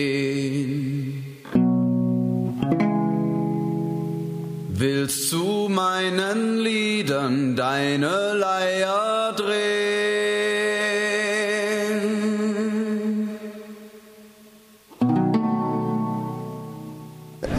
Willst 4.69 5.33
du 5.33 5.67
meinen 5.67 6.59
Liedern 6.59 7.57
deine 7.57 8.35
Leier 8.35 9.33
drehen? 9.35 9.57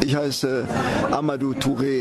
Ich 0.06 0.16
heiße 0.16 0.66
Amadou 1.11 1.52
Touré. 1.52 1.97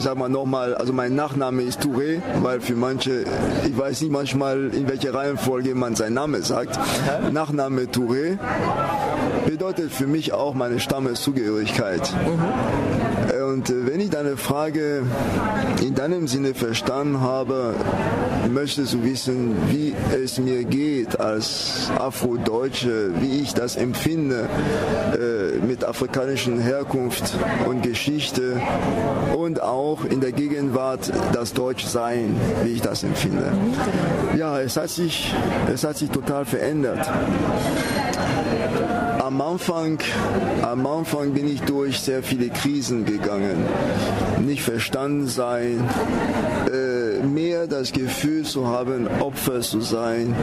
Ich 0.00 0.04
sag 0.04 0.16
mal 0.16 0.30
nochmal, 0.30 0.74
also 0.74 0.94
mein 0.94 1.14
Nachname 1.14 1.60
ist 1.60 1.82
Touré, 1.82 2.22
weil 2.40 2.62
für 2.62 2.74
manche, 2.74 3.24
ich 3.66 3.76
weiß 3.76 4.00
nicht 4.00 4.10
manchmal, 4.10 4.70
in 4.72 4.88
welcher 4.88 5.12
Reihenfolge 5.12 5.74
man 5.74 5.94
seinen 5.94 6.14
Namen 6.14 6.42
sagt. 6.42 6.78
Nachname 7.32 7.82
Touré 7.82 8.38
bedeutet 9.44 9.92
für 9.92 10.06
mich 10.06 10.32
auch 10.32 10.54
meine 10.54 10.80
Stammeszugehörigkeit. 10.80 12.14
Und 13.50 13.68
äh, 13.68 13.86
wenn 13.86 14.00
ich 14.00 14.10
deine 14.10 14.36
Frage 14.36 15.02
in 15.82 15.94
deinem 15.94 16.28
Sinne 16.28 16.54
verstanden 16.54 17.20
habe, 17.20 17.74
möchtest 18.48 18.94
du 18.94 19.02
wissen, 19.02 19.56
wie 19.70 19.92
es 20.14 20.38
mir 20.38 20.62
geht 20.62 21.18
als 21.18 21.90
Afrodeutsche, 21.98 23.10
wie 23.20 23.40
ich 23.40 23.52
das 23.52 23.74
empfinde 23.74 24.48
äh, 25.14 25.66
mit 25.66 25.84
afrikanischer 25.84 26.60
Herkunft 26.60 27.34
und 27.66 27.82
Geschichte 27.82 28.60
und 29.36 29.60
auch 29.60 30.04
in 30.04 30.20
der 30.20 30.32
Gegenwart 30.32 31.10
das 31.32 31.52
Deutschsein, 31.52 32.36
wie 32.62 32.74
ich 32.74 32.82
das 32.82 33.02
empfinde. 33.02 33.50
Ja, 34.38 34.60
es 34.60 34.76
hat 34.76 34.90
sich, 34.90 35.34
es 35.72 35.82
hat 35.82 35.96
sich 35.96 36.10
total 36.10 36.44
verändert 36.44 37.10
am 39.30 39.40
Anfang, 39.42 39.98
am 40.62 40.84
Anfang 40.88 41.32
bin 41.32 41.46
ich 41.46 41.62
durch 41.62 42.00
sehr 42.00 42.20
viele 42.24 42.48
Krisen 42.48 43.04
gegangen. 43.04 43.64
Nicht 44.40 44.62
verstanden 44.62 45.28
sein, 45.28 45.88
äh, 46.66 47.24
mehr 47.24 47.68
das 47.68 47.92
Gefühl 47.92 48.44
zu 48.44 48.66
haben, 48.66 49.06
Opfer 49.20 49.60
zu 49.60 49.82
sein. 49.82 50.34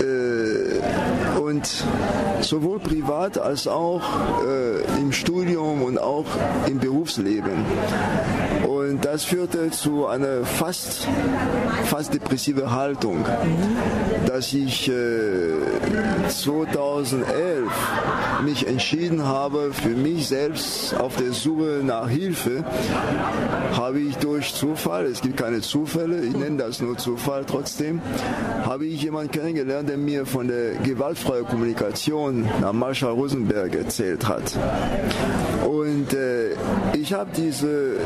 Äh, 0.00 1.40
und 1.40 1.84
sowohl 2.40 2.78
privat 2.78 3.38
als 3.38 3.66
auch 3.66 4.02
äh, 4.46 5.00
im 5.00 5.12
Studium 5.12 5.82
und 5.82 5.98
auch 5.98 6.26
im 6.66 6.78
Berufsleben. 6.78 7.64
Und 8.66 9.04
das 9.04 9.24
führte 9.24 9.70
zu 9.70 10.06
einer 10.06 10.44
fast, 10.44 11.08
fast 11.84 12.14
depressive 12.14 12.70
Haltung, 12.70 13.24
dass 14.26 14.52
ich 14.52 14.88
äh, 14.88 15.52
2011 16.28 17.70
mich 18.44 18.66
entschieden 18.66 19.24
habe, 19.24 19.72
für 19.72 19.90
mich 19.90 20.28
selbst 20.28 20.94
auf 20.94 21.16
der 21.16 21.32
Suche 21.32 21.80
nach 21.82 22.08
Hilfe, 22.08 22.64
habe 23.76 24.00
ich 24.00 24.16
durch 24.18 24.54
Zufall, 24.54 25.06
es 25.06 25.20
gibt 25.20 25.36
keine 25.36 25.60
Zufälle, 25.60 26.20
ich 26.20 26.36
nenne 26.36 26.58
das 26.58 26.80
nur 26.80 26.96
Zufall 26.96 27.44
trotzdem, 27.46 28.00
habe 28.64 28.86
ich 28.86 29.02
jemanden 29.02 29.30
kennengelernt, 29.30 29.88
der 29.88 29.96
mir 29.96 30.26
von 30.26 30.48
der 30.48 30.74
gewaltfreien 30.82 31.46
Kommunikation 31.46 32.48
nach 32.60 32.72
Marshall 32.72 33.12
Rosenberg 33.12 33.74
erzählt 33.74 34.26
hat. 34.28 34.56
Und 35.66 36.12
äh, 36.14 36.50
ich 36.94 37.12
habe 37.12 37.30
diese 37.36 37.96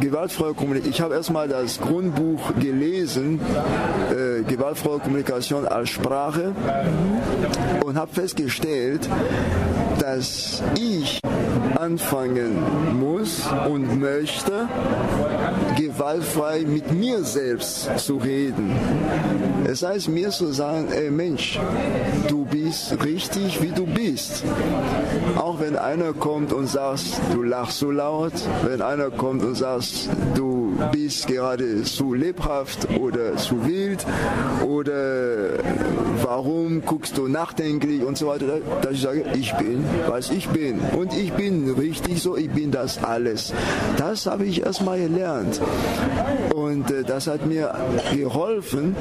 gewaltfreie 0.00 0.54
Kommunikation, 0.54 0.92
ich 0.92 1.00
habe 1.00 1.14
erstmal 1.14 1.48
das 1.48 1.80
Grundbuch 1.80 2.52
gelesen, 2.58 3.40
äh, 4.10 4.42
gewaltfreie 4.42 4.98
Kommunikation 4.98 5.66
als 5.66 5.90
Sprache 5.90 6.52
und 7.84 7.98
habe 7.98 8.12
festgestellt, 8.12 8.89
Welt 8.90 9.89
dass 10.14 10.60
ich 10.76 11.20
anfangen 11.78 12.98
muss 12.98 13.48
und 13.68 14.00
möchte, 14.00 14.68
gewaltfrei 15.76 16.64
mit 16.66 16.92
mir 16.92 17.22
selbst 17.22 17.88
zu 17.98 18.16
reden. 18.16 18.72
Es 19.66 19.82
heißt 19.82 20.08
mir 20.08 20.30
zu 20.30 20.52
sagen, 20.52 20.88
ey 20.90 21.10
Mensch, 21.10 21.60
du 22.28 22.44
bist 22.44 23.02
richtig, 23.04 23.62
wie 23.62 23.70
du 23.70 23.86
bist. 23.86 24.42
Auch 25.36 25.60
wenn 25.60 25.76
einer 25.76 26.12
kommt 26.12 26.52
und 26.52 26.66
sagt, 26.66 27.04
du 27.32 27.42
lachst 27.42 27.78
so 27.78 27.90
laut, 27.90 28.32
wenn 28.64 28.82
einer 28.82 29.10
kommt 29.10 29.44
und 29.44 29.54
sagt, 29.54 30.08
du 30.34 30.76
bist 30.92 31.28
gerade 31.28 31.82
zu 31.84 32.14
lebhaft 32.14 32.88
oder 32.98 33.36
zu 33.36 33.64
wild 33.64 34.04
oder 34.66 35.50
warum 36.22 36.82
guckst 36.84 37.16
du 37.16 37.28
nachdenklich 37.28 38.02
und 38.04 38.18
so 38.18 38.26
weiter, 38.26 38.60
dass 38.82 38.92
ich 38.92 39.00
sage, 39.02 39.24
ich 39.34 39.54
bin, 39.54 39.84
was 40.08 40.30
ich 40.30 40.48
bin. 40.48 40.78
Und 40.96 41.12
ich 41.14 41.32
bin 41.32 41.70
richtig 41.74 42.22
so, 42.22 42.36
ich 42.36 42.50
bin 42.50 42.70
das 42.70 43.02
alles. 43.02 43.52
Das 43.96 44.26
habe 44.26 44.44
ich 44.44 44.62
erstmal 44.64 44.98
gelernt. 44.98 45.60
Und 46.54 46.90
äh, 46.90 47.02
das 47.02 47.26
hat 47.26 47.46
mir 47.46 47.74
geholfen, 48.14 48.96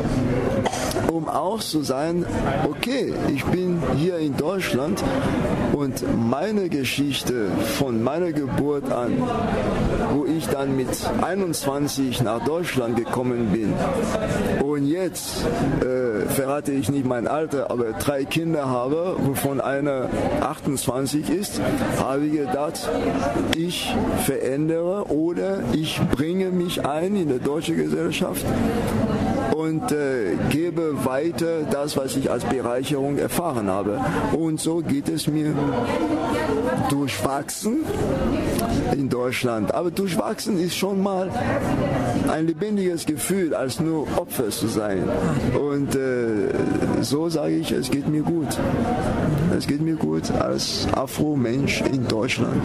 um 1.12 1.27
auch 1.27 1.59
zu 1.59 1.81
sein, 1.83 2.25
okay, 2.69 3.13
ich 3.33 3.43
bin 3.45 3.81
hier 3.97 4.17
in 4.17 4.35
Deutschland 4.38 5.03
und 5.73 6.03
meine 6.29 6.69
Geschichte 6.69 7.47
von 7.77 8.03
meiner 8.03 8.31
Geburt 8.31 8.91
an, 8.91 9.23
wo 10.13 10.25
ich 10.25 10.47
dann 10.47 10.75
mit 10.75 10.89
21 11.21 12.21
nach 12.21 12.43
Deutschland 12.43 12.97
gekommen 12.97 13.49
bin. 13.51 13.73
Und 14.62 14.85
jetzt 14.88 15.45
äh, 15.81 16.25
verrate 16.27 16.71
ich 16.71 16.89
nicht 16.89 17.05
mein 17.05 17.27
Alter, 17.27 17.71
aber 17.71 17.93
drei 17.93 18.25
Kinder 18.25 18.69
habe, 18.69 19.15
wovon 19.19 19.62
einer 19.62 20.09
28 20.41 21.29
ist, 21.29 21.62
habe 22.01 22.25
ich 22.25 22.33
gedacht, 22.33 22.89
ich 23.55 23.93
verändere 24.25 25.05
oder 25.05 25.59
ich 25.73 25.99
bringe 26.12 26.49
mich 26.49 26.85
ein 26.85 27.15
in 27.15 27.29
die 27.29 27.39
deutsche 27.39 27.75
Gesellschaft 27.75 28.45
und 29.55 29.91
äh, 29.91 30.35
gebe 30.49 31.05
weiter 31.05 31.63
das, 31.69 31.97
was 31.97 32.15
ich 32.15 32.31
als 32.31 32.43
Bereicherung 32.45 33.17
erfahren 33.17 33.69
habe. 33.69 33.99
Und 34.33 34.59
so 34.59 34.77
geht 34.77 35.09
es 35.09 35.27
mir 35.27 35.53
durchwachsen 36.89 37.83
in 38.93 39.09
Deutschland. 39.09 39.73
Aber 39.73 39.91
durchwachsen 39.91 40.59
ist 40.59 40.75
schon 40.75 41.01
mal 41.01 41.29
ein 42.29 42.47
lebendiges 42.47 43.05
Gefühl, 43.05 43.53
als 43.53 43.79
nur 43.79 44.07
Opfer 44.17 44.49
zu 44.49 44.67
sein. 44.67 45.03
Und 45.59 45.95
äh, 45.95 46.49
so 47.01 47.29
sage 47.29 47.55
ich, 47.55 47.71
es 47.71 47.89
geht 47.89 48.07
mir 48.07 48.23
gut. 48.23 48.47
Es 49.57 49.67
geht 49.67 49.81
mir 49.81 49.95
gut 49.95 50.31
als 50.31 50.88
Afro-Mensch 50.93 51.81
in 51.81 52.07
Deutschland. 52.07 52.63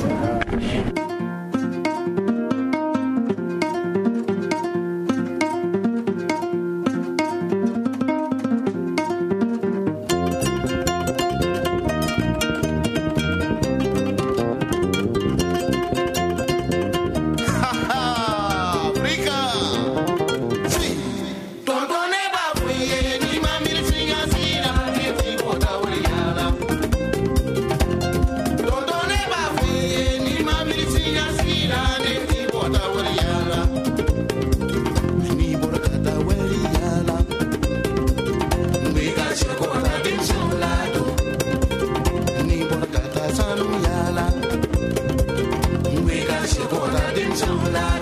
tonight 47.45 47.94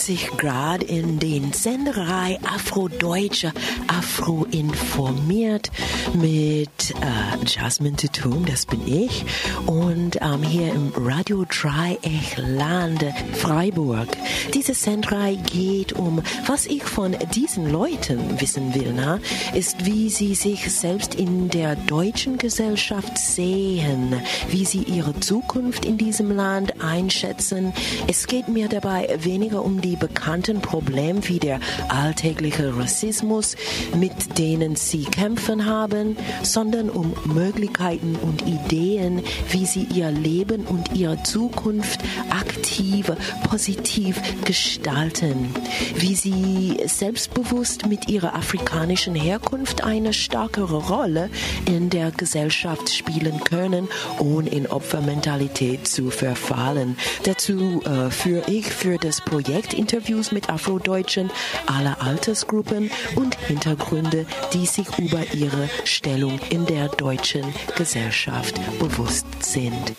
sich 0.00 0.30
gerade 0.38 0.84
in 0.84 1.18
den 1.18 1.52
Senderei 1.52 2.38
Afrodeutsche 2.44 3.52
Afro 3.86 4.46
informiert 4.50 5.70
mit 6.14 6.90
äh, 6.90 7.44
Jasmine 7.46 7.96
Tutum, 7.96 8.44
das 8.46 8.66
bin 8.66 8.80
ich, 8.86 9.24
und 9.66 10.16
ähm, 10.20 10.42
hier 10.42 10.72
im 10.72 10.92
Radio 10.96 11.44
Dreieckland 11.44 13.04
Freiburg. 13.34 14.08
Diese 14.54 14.74
Senderei 14.74 15.34
geht 15.34 15.92
um, 15.92 16.22
was 16.46 16.66
ich 16.66 16.82
von 16.82 17.16
diesen 17.34 17.70
Leuten 17.70 18.40
wissen 18.40 18.74
will, 18.74 18.92
na, 18.94 19.18
ist, 19.54 19.84
wie 19.84 20.08
sie 20.08 20.34
sich 20.34 20.70
selbst 20.72 21.14
in 21.14 21.48
der 21.48 21.76
deutschen 21.76 22.38
Gesellschaft 22.38 23.18
sehen, 23.18 24.14
wie 24.48 24.64
sie 24.64 24.82
ihre 24.82 25.18
Zukunft 25.20 25.84
in 25.84 25.98
diesem 25.98 26.34
Land 26.34 26.82
einschätzen. 26.82 27.72
Es 28.06 28.26
geht 28.26 28.48
mir 28.48 28.68
dabei 28.68 29.16
weniger 29.20 29.64
um 29.64 29.80
die 29.80 29.96
bekannten 29.96 30.60
Probleme 30.60 31.20
wie 31.28 31.38
der 31.38 31.60
alltägliche 31.88 32.76
Rassismus, 32.76 33.56
mit 33.96 34.38
denen 34.38 34.76
sie 34.76 35.04
kämpfen 35.04 35.66
haben, 35.66 35.99
sondern 36.42 36.90
um 36.90 37.14
Möglichkeiten 37.24 38.16
und 38.20 38.42
Ideen, 38.46 39.22
wie 39.50 39.66
sie 39.66 39.86
ihr 39.94 40.10
Leben 40.10 40.64
und 40.66 40.94
ihre 40.94 41.22
Zukunft 41.22 42.00
aktiv, 42.30 43.12
positiv 43.48 44.20
gestalten, 44.44 45.54
wie 45.96 46.14
sie 46.14 46.78
selbstbewusst 46.86 47.86
mit 47.86 48.08
ihrer 48.08 48.34
afrikanischen 48.34 49.14
Herkunft 49.14 49.84
eine 49.84 50.12
stärkere 50.12 50.76
Rolle 50.76 51.30
in 51.66 51.90
der 51.90 52.10
Gesellschaft 52.10 52.90
spielen 52.94 53.40
können, 53.44 53.88
ohne 54.18 54.50
in 54.50 54.66
Opfermentalität 54.66 55.86
zu 55.86 56.10
verfallen. 56.10 56.96
Dazu 57.24 57.82
äh, 57.84 58.10
führe 58.10 58.50
ich 58.50 58.66
für 58.66 58.98
das 58.98 59.20
Projekt 59.20 59.74
Interviews 59.74 60.32
mit 60.32 60.50
Afrodeutschen 60.50 61.30
aller 61.66 62.00
Altersgruppen 62.00 62.90
und 63.16 63.34
Hintergründe, 63.46 64.26
die 64.52 64.66
sich 64.66 64.86
über 64.98 65.20
ihre 65.34 65.68
Stellung 65.90 66.38
in 66.50 66.66
der 66.66 66.88
deutschen 66.88 67.44
Gesellschaft 67.76 68.54
bewusst 68.78 69.26
sind. 69.40 69.94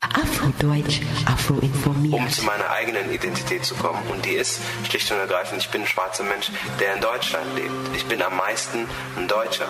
Afrodeutsch, 0.00 1.00
Afroinformiert. 1.26 2.14
Um 2.14 2.28
zu 2.28 2.44
meiner 2.44 2.70
eigenen 2.70 3.12
Identität 3.12 3.64
zu 3.64 3.74
kommen. 3.74 4.00
Und 4.10 4.24
die 4.24 4.34
ist 4.34 4.60
schlicht 4.88 5.10
und 5.10 5.18
ergreifend, 5.18 5.60
ich 5.62 5.70
bin 5.70 5.82
ein 5.82 5.86
schwarzer 5.88 6.22
Mensch, 6.22 6.50
der 6.78 6.94
in 6.94 7.00
Deutschland 7.00 7.46
lebt. 7.56 7.96
Ich 7.96 8.06
bin 8.06 8.22
am 8.22 8.36
meisten 8.36 8.86
ein 9.16 9.26
Deutscher. 9.26 9.66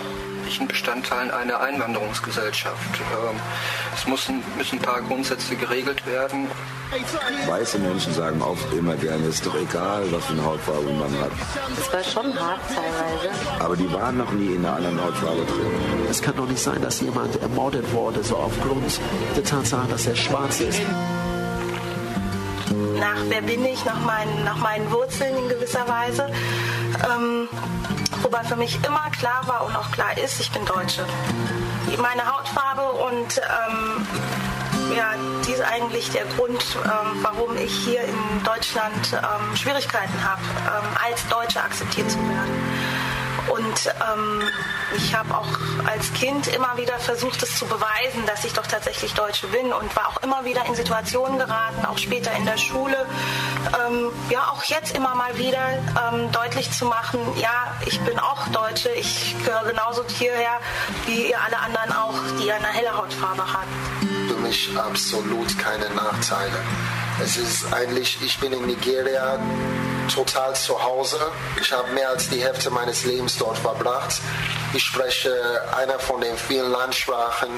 Ich 0.47 0.59
bin 0.59 0.69
Bestandteil 0.69 1.31
einer 1.31 1.61
Einwanderungsgesellschaft. 1.61 3.01
Ähm, 3.01 3.41
es 3.95 4.07
müssen, 4.07 4.43
müssen 4.57 4.79
ein 4.79 4.83
paar 4.83 5.03
Grundsätze 5.03 5.57
geregelt 5.57 6.07
werden. 6.07 6.49
Weiße 7.47 7.79
Menschen 7.79 8.15
sagen 8.15 8.41
oft 8.41 8.73
immer 8.73 8.95
gerne, 8.97 9.27
es 9.27 9.37
ist 9.37 9.47
doch 9.47 9.55
egal, 9.55 10.05
was 10.11 10.25
für 10.25 10.33
eine 10.33 10.45
Hautfarbe 10.45 10.91
man 10.93 11.13
hat. 11.21 11.33
Das 11.77 11.93
war 11.93 12.03
schon 12.03 12.41
hart 12.41 12.61
teilweise. 12.69 13.63
Aber 13.63 13.77
die 13.77 13.93
waren 13.93 14.17
noch 14.17 14.33
nie 14.33 14.55
in 14.55 14.65
einer 14.65 14.77
anderen 14.77 15.05
Hautfarbe 15.05 15.45
drin. 15.45 16.07
Es 16.11 16.23
kann 16.23 16.37
doch 16.37 16.49
nicht 16.49 16.63
sein, 16.63 16.81
dass 16.81 17.01
jemand 17.01 17.41
ermordet 17.43 17.93
wurde, 17.93 18.25
so 18.25 18.37
aufgrund 18.37 19.01
der 19.37 19.45
Tatsache, 19.45 19.87
dass 19.89 20.07
er 20.07 20.17
schwarz 20.17 20.61
ist. 20.61 20.81
nach 22.99 23.23
wer 23.29 23.43
bin 23.43 23.65
ich, 23.65 23.85
nach 23.85 24.01
meinen, 24.05 24.45
nach 24.45 24.59
meinen 24.59 24.91
Wurzeln 24.91 25.37
in 25.37 25.49
gewisser 25.49 25.87
Weise. 25.89 26.27
Ähm, 27.05 27.49
wobei 28.23 28.43
für 28.45 28.57
mich 28.57 28.77
immer 28.85 29.11
klar 29.11 29.47
war 29.47 29.67
und 29.67 29.77
auch 29.77 29.91
klar 29.93 30.17
ist, 30.19 30.41
ich 30.41 30.51
bin 30.51 30.65
Deutsche. 30.65 31.05
Meine 32.01 32.27
Hautfarbe 32.27 32.83
und 32.83 33.39
ähm, 33.39 34.07
ja, 34.97 35.15
die 35.47 35.53
ist 35.53 35.63
eigentlich 35.63 36.11
der 36.11 36.25
Grund, 36.37 36.65
ähm, 36.85 37.19
warum 37.23 37.57
ich 37.57 37.73
hier 37.73 38.03
in 38.03 38.43
Deutschland 38.45 39.13
ähm, 39.13 39.57
Schwierigkeiten 39.57 40.25
habe, 40.25 40.43
ähm, 40.43 40.89
als 41.07 41.27
Deutsche 41.29 41.63
akzeptiert 41.63 42.11
zu 42.11 42.19
werden. 42.19 42.55
Und 43.47 43.95
ähm, 44.13 44.43
ich 44.97 45.15
habe 45.15 45.37
auch 45.37 45.49
als 45.87 46.13
Kind 46.13 46.49
immer 46.49 46.77
wieder 46.77 46.99
versucht, 46.99 47.43
es 47.43 47.57
zu 47.59 47.67
beweisen, 47.67 48.27
dass 48.27 48.45
ich 48.45 48.53
doch 48.53 48.67
tatsächlich 48.67 49.15
Deutsche 49.15 49.47
bin 49.49 49.73
und 49.73 49.95
war 49.97 50.09
auch 50.09 50.23
immer 50.23 50.45
wieder 50.45 50.65
in 50.67 50.75
Situationen 50.75 51.39
geraten, 51.39 51.85
auch 51.87 51.99
später 51.99 52.33
in 52.33 52.45
der 52.45 52.57
Schule, 52.57 53.07
ähm, 53.87 54.11
ja 54.31 54.51
auch 54.51 54.65
jetzt 54.65 54.97
immer 54.97 55.15
mal 55.15 55.37
wieder 55.39 55.79
ähm, 56.13 56.31
deutlich 56.33 56.71
zu 56.71 56.87
machen, 56.87 57.21
ja, 57.41 57.75
ich 57.87 58.01
bin 58.01 58.19
auch 58.19 58.49
Deutsche, 58.49 58.91
ich 58.91 59.35
gehöre 59.45 59.65
genauso 59.65 60.05
hierher 60.07 60.61
wie 61.07 61.31
ihr 61.31 61.41
alle 61.41 61.59
anderen 61.59 61.93
auch, 61.93 62.15
die 62.41 62.51
eine 62.53 62.67
helle 62.67 62.97
Hautfarbe 62.97 63.43
haben. 63.43 63.71
Für 64.29 64.37
mich 64.41 64.77
absolut 64.77 65.59
keine 65.59 65.89
Nachteile. 65.91 66.61
Es 67.23 67.37
ist 67.37 67.73
eigentlich, 67.73 68.19
ich 68.23 68.39
bin 68.39 68.53
in 68.53 68.67
Nigeria 68.67 69.39
total 70.09 70.55
zu 70.55 70.83
Hause. 70.83 71.19
Ich 71.61 71.73
habe 71.73 71.93
mehr 71.93 72.11
als 72.11 72.29
die 72.29 72.43
Hälfte 72.43 72.71
meines 72.71 73.05
Lebens 73.05 73.37
dort 73.39 73.59
verbracht. 73.59 74.21
Ich 74.75 74.83
spreche 74.83 75.33
einer 75.77 75.99
von 75.99 76.21
den 76.21 76.37
vielen 76.37 76.71
Landsprachen 76.71 77.51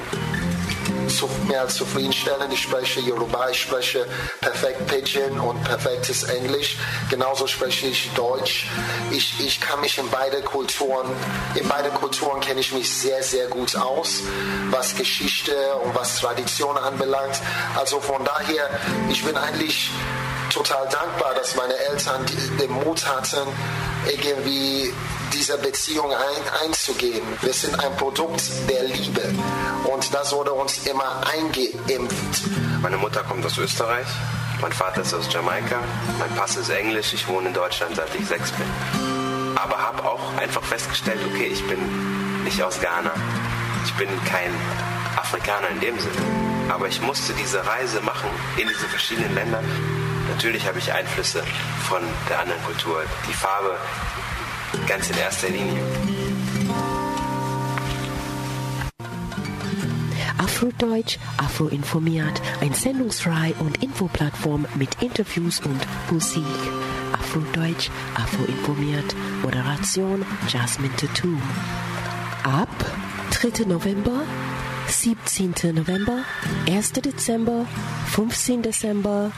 mehr 1.47 1.61
als 1.61 1.75
zufriedenstellend. 1.75 2.53
Ich 2.53 2.61
spreche 2.61 3.01
Yoruba, 3.01 3.49
ich 3.49 3.61
spreche 3.61 4.05
perfekt 4.39 4.87
Pidgin 4.87 5.39
und 5.39 5.61
perfektes 5.63 6.23
Englisch. 6.23 6.77
Genauso 7.09 7.47
spreche 7.47 7.87
ich 7.87 8.11
Deutsch. 8.13 8.67
Ich, 9.11 9.39
ich 9.39 9.59
kann 9.59 9.81
mich 9.81 9.97
in 9.97 10.09
beide 10.09 10.41
Kulturen, 10.41 11.07
in 11.55 11.67
beide 11.67 11.89
Kulturen 11.89 12.39
kenne 12.39 12.59
ich 12.59 12.71
mich 12.73 12.89
sehr, 12.89 13.21
sehr 13.23 13.47
gut 13.47 13.75
aus, 13.75 14.21
was 14.69 14.95
Geschichte 14.95 15.55
und 15.83 15.93
was 15.95 16.17
Tradition 16.17 16.77
anbelangt. 16.77 17.41
Also 17.77 17.99
von 17.99 18.23
daher, 18.23 18.69
ich 19.09 19.23
bin 19.23 19.35
eigentlich 19.35 19.91
total 20.51 20.87
dankbar, 20.89 21.33
dass 21.35 21.55
meine 21.55 21.75
Eltern 21.75 22.25
den 22.59 22.71
Mut 22.71 23.05
hatten, 23.07 23.47
irgendwie 24.07 24.93
diese 25.33 25.57
Beziehung 25.57 26.11
ein, 26.11 26.65
einzugehen. 26.65 27.21
Wir 27.41 27.53
sind 27.53 27.79
ein 27.79 27.95
Produkt 27.95 28.41
der 28.69 28.83
Liebe 28.83 29.21
und 29.85 30.13
das 30.13 30.33
wurde 30.33 30.51
uns 30.51 30.85
immer 30.85 31.21
eingeimpft. 31.27 32.43
Meine 32.81 32.97
Mutter 32.97 33.23
kommt 33.23 33.45
aus 33.45 33.57
Österreich, 33.57 34.07
mein 34.59 34.73
Vater 34.73 35.01
ist 35.01 35.13
aus 35.13 35.31
Jamaika, 35.31 35.79
mein 36.19 36.35
Pass 36.35 36.57
ist 36.57 36.69
Englisch, 36.69 37.13
ich 37.13 37.27
wohne 37.27 37.47
in 37.47 37.53
Deutschland 37.53 37.95
seit 37.95 38.13
ich 38.15 38.27
sechs 38.27 38.51
bin. 38.51 38.67
Aber 39.55 39.77
habe 39.77 40.03
auch 40.03 40.37
einfach 40.37 40.63
festgestellt, 40.63 41.19
okay, 41.31 41.47
ich 41.47 41.65
bin 41.67 42.43
nicht 42.43 42.61
aus 42.61 42.79
Ghana, 42.79 43.11
ich 43.85 43.93
bin 43.93 44.09
kein 44.25 44.53
Afrikaner 45.15 45.69
in 45.69 45.79
dem 45.79 45.99
Sinne. 45.99 46.69
Aber 46.69 46.87
ich 46.87 47.01
musste 47.01 47.33
diese 47.33 47.65
Reise 47.65 48.01
machen 48.01 48.29
in 48.57 48.67
diese 48.67 48.87
verschiedenen 48.87 49.33
Länder. 49.35 49.61
Natürlich 50.31 50.65
habe 50.65 50.79
ich 50.79 50.91
Einflüsse 50.91 51.43
von 51.83 52.01
der 52.29 52.39
anderen 52.39 52.63
Kultur. 52.63 53.03
Die 53.27 53.33
Farbe 53.33 53.77
ganz 54.87 55.09
in 55.09 55.17
erster 55.17 55.49
Linie. 55.49 55.83
Afrodeutsch, 60.37 61.17
Afro 61.37 61.67
informiert, 61.67 62.41
ein 62.61 62.73
Sendungsreihe 62.73 63.53
und 63.59 63.83
Infoplattform 63.83 64.65
mit 64.75 65.01
Interviews 65.01 65.59
und 65.59 65.81
Musik. 66.09 66.43
Afrodeutsch, 67.13 67.89
Afro 68.15 68.45
informiert, 68.45 69.15
Moderation 69.43 70.25
Jasmine 70.47 70.95
Tattoo. 70.95 71.37
Ab 72.43 72.69
3. 73.31 73.65
November, 73.65 74.21
17. 74.87 75.75
November, 75.75 76.23
1. 76.67 76.93
Dezember, 76.93 77.65
15. 78.07 78.61
Dezember, 78.61 79.31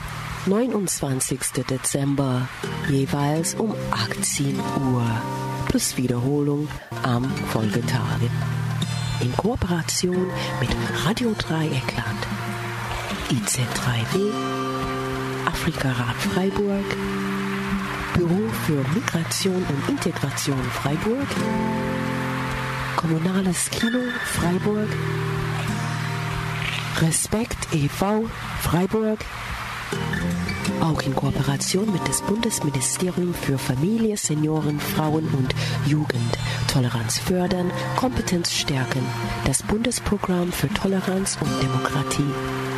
29. 0.46 1.64
Dezember, 1.66 2.46
jeweils 2.90 3.54
um 3.54 3.74
18 3.90 4.58
Uhr, 4.58 5.02
plus 5.68 5.96
Wiederholung 5.96 6.68
am 7.02 7.24
Folgetage. 7.50 8.28
In 9.20 9.34
Kooperation 9.38 10.26
mit 10.60 10.68
Radio 11.06 11.32
Dreieckland, 11.32 12.26
IZ3W, 13.30 14.32
Afrikarat 15.46 16.16
Freiburg, 16.34 16.84
Büro 18.12 18.48
für 18.66 18.84
Migration 18.92 19.64
und 19.64 19.88
Integration 19.88 20.62
Freiburg, 20.82 21.26
Kommunales 22.96 23.70
Kino 23.70 24.00
Freiburg, 24.24 24.88
Respekt 27.00 27.72
e.V. 27.72 28.24
Freiburg, 28.60 29.24
auch 30.80 31.02
in 31.02 31.14
Kooperation 31.14 31.90
mit 31.92 32.06
dem 32.06 32.26
Bundesministerium 32.26 33.34
für 33.34 33.58
Familie, 33.58 34.16
Senioren, 34.16 34.78
Frauen 34.78 35.28
und 35.28 35.54
Jugend. 35.86 36.38
Toleranz 36.72 37.18
fördern, 37.18 37.70
Kompetenz 37.96 38.52
stärken. 38.52 39.04
Das 39.46 39.62
Bundesprogramm 39.62 40.52
für 40.52 40.68
Toleranz 40.68 41.38
und 41.40 41.62
Demokratie. 41.62 42.73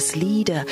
Haben 0.00 0.46
gerade 0.46 0.66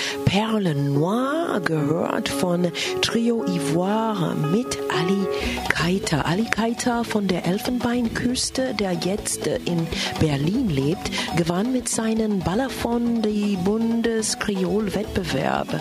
Kaita. 6.13 6.29
Ali 6.29 6.45
Kaita 6.45 7.03
von 7.05 7.27
der 7.27 7.47
Elfenbeinküste, 7.47 8.75
der 8.75 8.93
jetzt 8.93 9.47
in 9.47 9.87
Berlin 10.21 10.69
lebt, 10.69 11.11
gewann 11.37 11.73
mit 11.73 11.89
seinen 11.89 12.41
Balafon 12.41 13.23
die 13.23 13.57
Bundeskreol-Wettbewerb. 13.65 15.81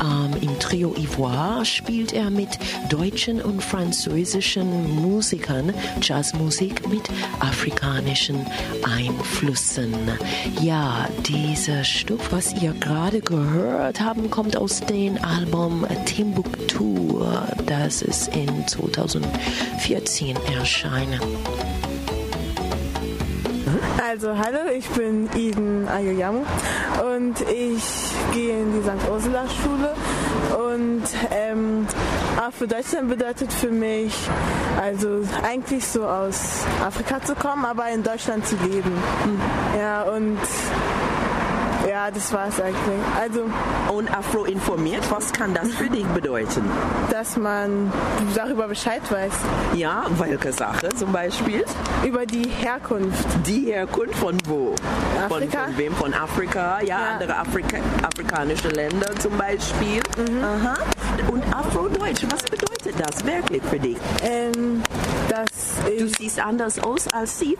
Ähm, 0.00 0.34
Im 0.40 0.58
Trio 0.58 0.96
Ivoire 0.96 1.64
spielt 1.64 2.12
er 2.12 2.30
mit 2.30 2.58
deutschen 2.88 3.40
und 3.40 3.62
französischen 3.62 4.96
Musikern 4.96 5.72
Jazzmusik 6.02 6.88
mit 6.88 7.08
afrikanischen 7.38 8.44
Einflüssen. 8.82 9.94
Ja, 10.60 11.08
dieses 11.26 11.86
Stück, 11.86 12.32
was 12.32 12.52
ihr 12.60 12.72
gerade 12.72 13.20
gehört 13.20 14.00
haben, 14.00 14.28
kommt 14.30 14.56
aus 14.56 14.80
dem 14.80 15.22
Album 15.22 15.86
Timbuktu, 16.04 17.24
das 17.68 18.02
ist 18.02 18.34
in 18.34 18.66
2014 18.66 20.36
erschienen. 20.56 21.20
Also 24.02 24.36
hallo, 24.38 24.70
ich 24.76 24.88
bin 24.88 25.28
Eden 25.36 25.86
Ayoyamu 25.86 26.44
und 27.14 27.40
ich 27.42 27.82
gehe 28.32 28.62
in 28.62 28.72
die 28.72 28.82
St. 28.82 29.10
Ursula 29.10 29.44
Schule 29.48 29.94
und 30.72 31.02
ähm, 31.30 31.86
auch 32.40 32.52
für 32.52 32.66
Deutschland 32.66 33.10
bedeutet 33.10 33.52
für 33.52 33.70
mich, 33.70 34.14
also 34.80 35.22
eigentlich 35.42 35.86
so 35.86 36.06
aus 36.06 36.64
Afrika 36.82 37.22
zu 37.22 37.34
kommen, 37.34 37.66
aber 37.66 37.90
in 37.90 38.02
Deutschland 38.02 38.46
zu 38.46 38.56
leben. 38.56 38.92
Ja 39.76 40.04
und 40.04 40.38
ja, 41.98 42.10
das 42.12 42.32
war 42.32 42.46
es 42.46 42.60
eigentlich. 42.60 43.00
Also 43.20 43.50
und 43.92 44.08
Afro 44.16 44.44
informiert, 44.44 45.02
was 45.10 45.32
kann 45.32 45.52
das 45.52 45.68
für 45.74 45.88
dich 45.88 46.06
bedeuten? 46.06 46.62
Dass 47.10 47.36
man 47.36 47.92
darüber 48.36 48.68
Bescheid 48.68 49.02
weiß. 49.10 49.32
Ja, 49.74 50.04
welche 50.16 50.52
Sache 50.52 50.90
zum 50.90 51.10
Beispiel? 51.12 51.64
Über 52.06 52.24
die 52.24 52.48
Herkunft. 52.48 53.26
Die 53.46 53.72
Herkunft 53.72 54.14
von 54.14 54.38
wo? 54.46 54.74
Afrika. 55.24 55.64
Von, 55.64 55.66
von 55.66 55.78
wem? 55.78 55.92
Von 55.94 56.14
Afrika? 56.14 56.80
Ja, 56.80 56.86
ja. 56.86 56.98
andere 57.14 57.36
Afrika 57.36 57.78
afrikanische 58.04 58.68
Länder 58.68 59.14
zum 59.18 59.36
Beispiel. 59.36 60.00
Mhm. 60.16 60.44
Aha. 60.44 60.74
Und 61.32 61.42
Afrodeutsch, 61.52 62.24
was 62.30 62.42
bedeutet 62.44 62.94
das 62.98 63.24
wirklich 63.24 63.62
für 63.64 63.78
dich? 63.78 63.96
Ähm, 64.22 64.82
dass 65.28 65.48
du 65.98 66.08
siehst 66.08 66.40
anders 66.40 66.78
aus 66.78 67.08
als 67.08 67.38
sie 67.38 67.56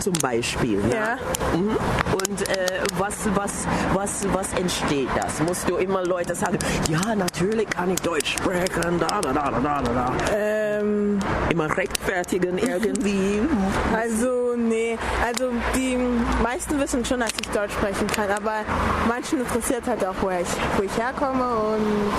zum 0.00 0.12
Beispiel. 0.14 0.80
Ja. 0.90 0.96
ja. 0.96 1.18
Mhm. 1.56 1.76
Und 2.12 2.48
äh, 2.48 2.80
was, 2.98 3.14
was, 3.34 3.66
was, 3.94 4.26
was 4.32 4.52
entsteht 4.54 5.08
das? 5.16 5.40
Musst 5.40 5.68
du 5.68 5.76
immer 5.76 6.04
Leute 6.04 6.34
sagen, 6.34 6.58
ja, 6.88 7.14
natürlich 7.14 7.68
kann 7.68 7.90
ich 7.90 8.00
Deutsch 8.00 8.34
sprechen, 8.34 8.98
da, 8.98 9.20
da, 9.20 9.32
da, 9.32 9.50
da, 9.50 9.60
da, 9.60 9.82
da. 9.82 10.12
Ähm, 10.32 11.18
immer 11.50 11.76
rechtfertigen 11.76 12.58
irgendwie. 12.58 13.40
Also, 13.92 14.54
nee. 14.56 14.96
Also, 15.24 15.50
die 15.74 15.96
meisten 16.42 16.78
wissen 16.80 17.04
schon, 17.04 17.20
dass 17.20 17.30
ich 17.32 17.48
Deutsch 17.48 17.72
sprechen 17.72 18.06
kann, 18.06 18.30
aber 18.30 18.60
manchen 19.08 19.40
interessiert 19.40 19.86
halt 19.86 20.04
auch, 20.04 20.14
wo 20.20 20.30
ich, 20.30 20.48
wo 20.76 20.82
ich 20.82 20.96
herkomme 20.96 21.44
und 21.44 22.12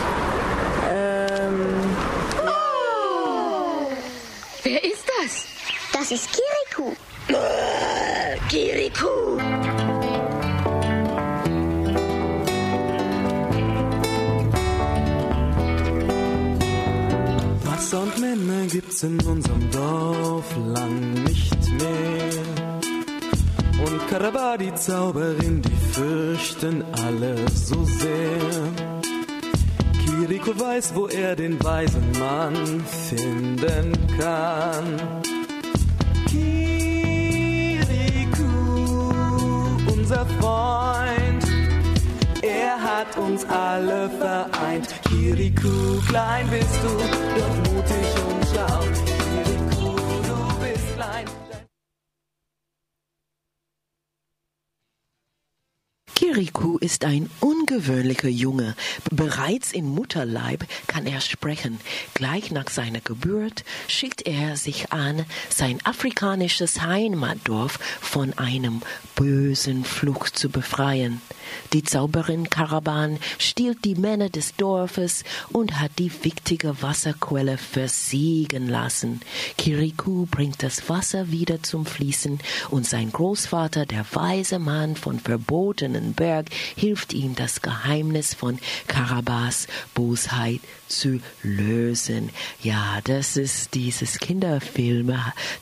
ähm. 0.92 1.81
Wer 4.64 4.84
ist 4.84 5.06
das? 5.20 5.48
Das 5.92 6.12
ist 6.12 6.30
Kirikou. 6.32 6.96
Äh, 7.30 8.38
Kirikou. 8.48 9.38
Wasser 17.66 18.02
und 18.04 18.20
Männer 18.20 18.68
gibt's 18.68 19.02
in 19.02 19.20
unserem 19.22 19.72
Dorf 19.72 20.56
lang 20.58 21.12
nicht 21.24 21.72
mehr. 21.80 22.82
Und 23.84 24.08
Karaba, 24.10 24.58
die 24.58 24.74
Zauberin, 24.76 25.64
die 25.64 25.94
fürchten 25.94 26.84
alle 26.94 27.36
so 27.50 27.84
sehr. 27.84 29.01
Kiriko 30.22 30.54
weiß, 30.60 30.94
wo 30.94 31.08
er 31.08 31.36
den 31.36 31.58
weisen 31.64 32.12
Mann 32.20 32.84
finden 33.10 33.92
kann. 34.20 35.00
Kiriku, 36.30 37.64
unser 39.92 40.28
Freund, 40.40 41.44
er 42.44 42.80
hat 42.80 43.18
uns 43.18 43.44
alle 43.46 44.12
vereint. 44.12 44.94
Kiriku, 45.10 46.00
klein 46.08 46.48
bist 46.52 46.80
du, 46.84 46.90
doch 47.40 47.58
mutig 47.74 48.06
und 48.30 48.48
schlau. 48.48 49.11
Kirikou 56.32 56.78
ist 56.78 57.04
ein 57.04 57.30
ungewöhnlicher 57.42 58.30
Junge. 58.30 58.76
Bereits 59.12 59.74
im 59.74 59.94
Mutterleib 59.94 60.66
kann 60.88 61.06
er 61.06 61.20
sprechen. 61.20 61.82
Gleich 62.14 62.52
nach 62.52 62.70
seiner 62.70 63.02
Geburt 63.02 63.66
schickt 63.90 64.26
er 64.26 64.56
sich 64.56 64.94
an, 64.94 65.26
sein 65.50 65.80
afrikanisches 65.84 66.82
Heimatdorf 66.82 67.80
von 68.00 68.32
einem 68.38 68.82
bösen 69.16 69.84
Fluch 69.84 70.30
zu 70.30 70.50
befreien. 70.50 71.22
Die 71.74 71.84
Zauberin 71.84 72.50
Karaban 72.50 73.18
stiehlt 73.38 73.86
die 73.86 73.96
Männer 73.96 74.30
des 74.30 74.56
Dorfes 74.56 75.24
und 75.50 75.80
hat 75.80 75.92
die 76.00 76.12
wichtige 76.24 76.82
Wasserquelle 76.82 77.58
versiegen 77.58 78.68
lassen. 78.68 79.22
Kirikou 79.58 80.26
bringt 80.26 80.64
das 80.64 80.90
Wasser 80.90 81.32
wieder 81.32 81.64
zum 81.64 81.86
Fließen 81.86 82.40
und 82.70 82.86
sein 82.86 83.12
Großvater, 83.12 83.86
der 83.86 84.06
weise 84.14 84.60
Mann 84.60 84.96
von 84.96 85.20
verbotenen 85.20 86.14
Berg, 86.14 86.48
hilft 86.76 87.14
ihm, 87.14 87.36
das 87.36 87.62
Geheimnis 87.62 88.34
von 88.34 88.60
Karabas 88.88 89.68
Bosheit 89.94 90.62
zu 90.92 91.20
lösen. 91.44 92.30
Ja, 92.62 93.00
das 93.04 93.38
ist 93.38 93.74
dieses 93.74 94.20
Kinderfilm, 94.20 95.14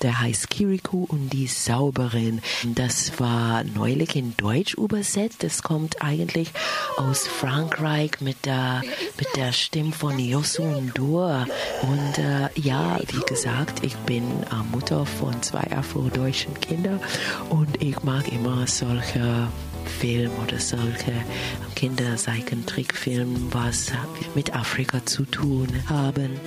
der 0.02 0.20
heißt 0.20 0.50
Kirikou 0.50 1.06
und 1.08 1.30
die 1.30 1.48
Zauberin. 1.48 2.42
Das 2.76 3.20
war 3.20 3.64
neulich 3.64 4.16
in 4.16 4.36
Deutsch 4.38 4.74
übersetzt. 4.74 5.44
Das 5.44 5.64
kommt 5.64 6.02
eigentlich 6.02 6.52
aus 6.98 7.28
Frankreich 7.28 8.20
mit 8.22 8.46
der, 8.46 8.82
mit 9.18 9.28
der 9.36 9.54
Stimme 9.54 9.92
von 9.92 10.20
Yosun 10.20 10.92
Dur. 10.94 11.46
Und 11.82 12.18
äh, 12.18 12.50
ja, 12.56 13.00
wie 13.08 13.26
gesagt, 13.26 13.84
ich 13.84 13.96
bin 13.98 14.24
äh, 14.24 14.56
Mutter 14.72 15.06
von 15.06 15.42
zwei 15.42 15.72
afrodeutschen 15.72 16.60
Kindern 16.60 17.00
und 17.50 17.82
ich 17.82 18.02
mag 18.04 18.32
immer 18.32 18.66
solche 18.68 19.48
Film 20.00 20.32
oder 20.46 20.60
solche 20.60 21.14
Kinderzeichentrickfilme, 21.76 23.40
was 23.52 23.92
mit 24.36 24.56
Afrika 24.56 25.06
zu 25.06 25.26
tun 25.26 25.68
haben. 25.88 26.40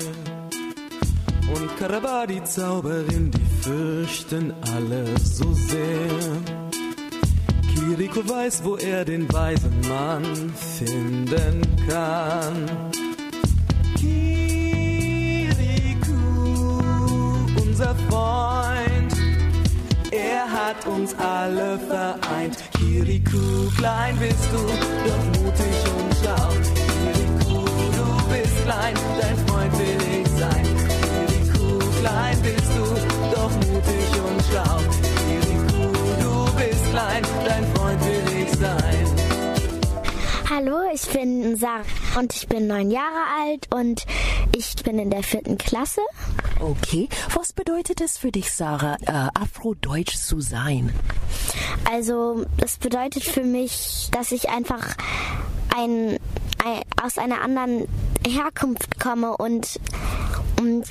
Und 1.54 1.76
Karaba, 1.78 2.26
die 2.26 2.42
Zauberin, 2.44 3.30
die 3.30 3.62
fürchten 3.62 4.54
alle 4.74 5.04
so 5.18 5.52
sehr. 5.52 6.62
Kiriko 7.74 8.26
weiß, 8.26 8.64
wo 8.64 8.76
er 8.76 9.04
den 9.04 9.30
weisen 9.32 9.80
Mann 9.88 10.24
finden 10.54 11.60
kann. 11.88 12.70
Kirikou, 13.96 14.62
unser 17.60 17.94
Freund, 18.08 19.12
er 20.10 20.50
hat 20.50 20.86
uns 20.86 21.14
alle 21.14 21.78
vereint. 21.78 22.71
Kirikou, 22.92 23.70
klein 23.78 24.18
bist 24.18 24.48
du, 24.52 24.58
doch 25.08 25.24
mutig 25.40 25.78
und 25.96 26.14
schlau. 26.20 26.48
Kirikou, 27.00 27.64
du 27.96 28.04
bist 28.30 28.64
klein, 28.64 28.94
dein 29.18 29.36
Freund 29.46 29.72
will 29.78 30.20
ich 30.20 30.28
sein. 30.38 30.64
Kirikou, 31.08 31.78
klein 32.00 32.36
bist 32.42 32.70
du, 32.76 32.84
doch 33.34 33.50
mutig 33.50 34.10
und 34.28 34.42
schlau. 34.44 34.76
Kirikou, 35.24 35.90
du 36.20 36.52
bist 36.54 36.90
klein, 36.90 37.22
dein 37.46 37.64
Freund. 37.64 37.81
Hallo, 40.54 40.80
ich 40.92 41.08
bin 41.08 41.56
Sarah 41.56 41.82
und 42.18 42.34
ich 42.34 42.46
bin 42.46 42.66
neun 42.66 42.90
Jahre 42.90 43.24
alt 43.40 43.68
und 43.74 44.04
ich 44.54 44.74
bin 44.84 44.98
in 44.98 45.08
der 45.08 45.22
vierten 45.22 45.56
Klasse. 45.56 46.02
Okay, 46.60 47.08
was 47.34 47.54
bedeutet 47.54 48.02
es 48.02 48.18
für 48.18 48.30
dich, 48.30 48.52
Sarah, 48.52 48.98
äh, 49.06 49.30
Afrodeutsch 49.32 50.16
zu 50.18 50.42
sein? 50.42 50.92
Also, 51.90 52.44
es 52.58 52.76
bedeutet 52.76 53.24
für 53.24 53.44
mich, 53.44 54.10
dass 54.12 54.30
ich 54.30 54.50
einfach 54.50 54.94
ein, 55.74 56.18
ein, 56.62 56.82
aus 57.02 57.16
einer 57.16 57.40
anderen 57.40 57.88
Herkunft 58.26 59.00
komme 59.00 59.34
und, 59.38 59.80
und 60.60 60.84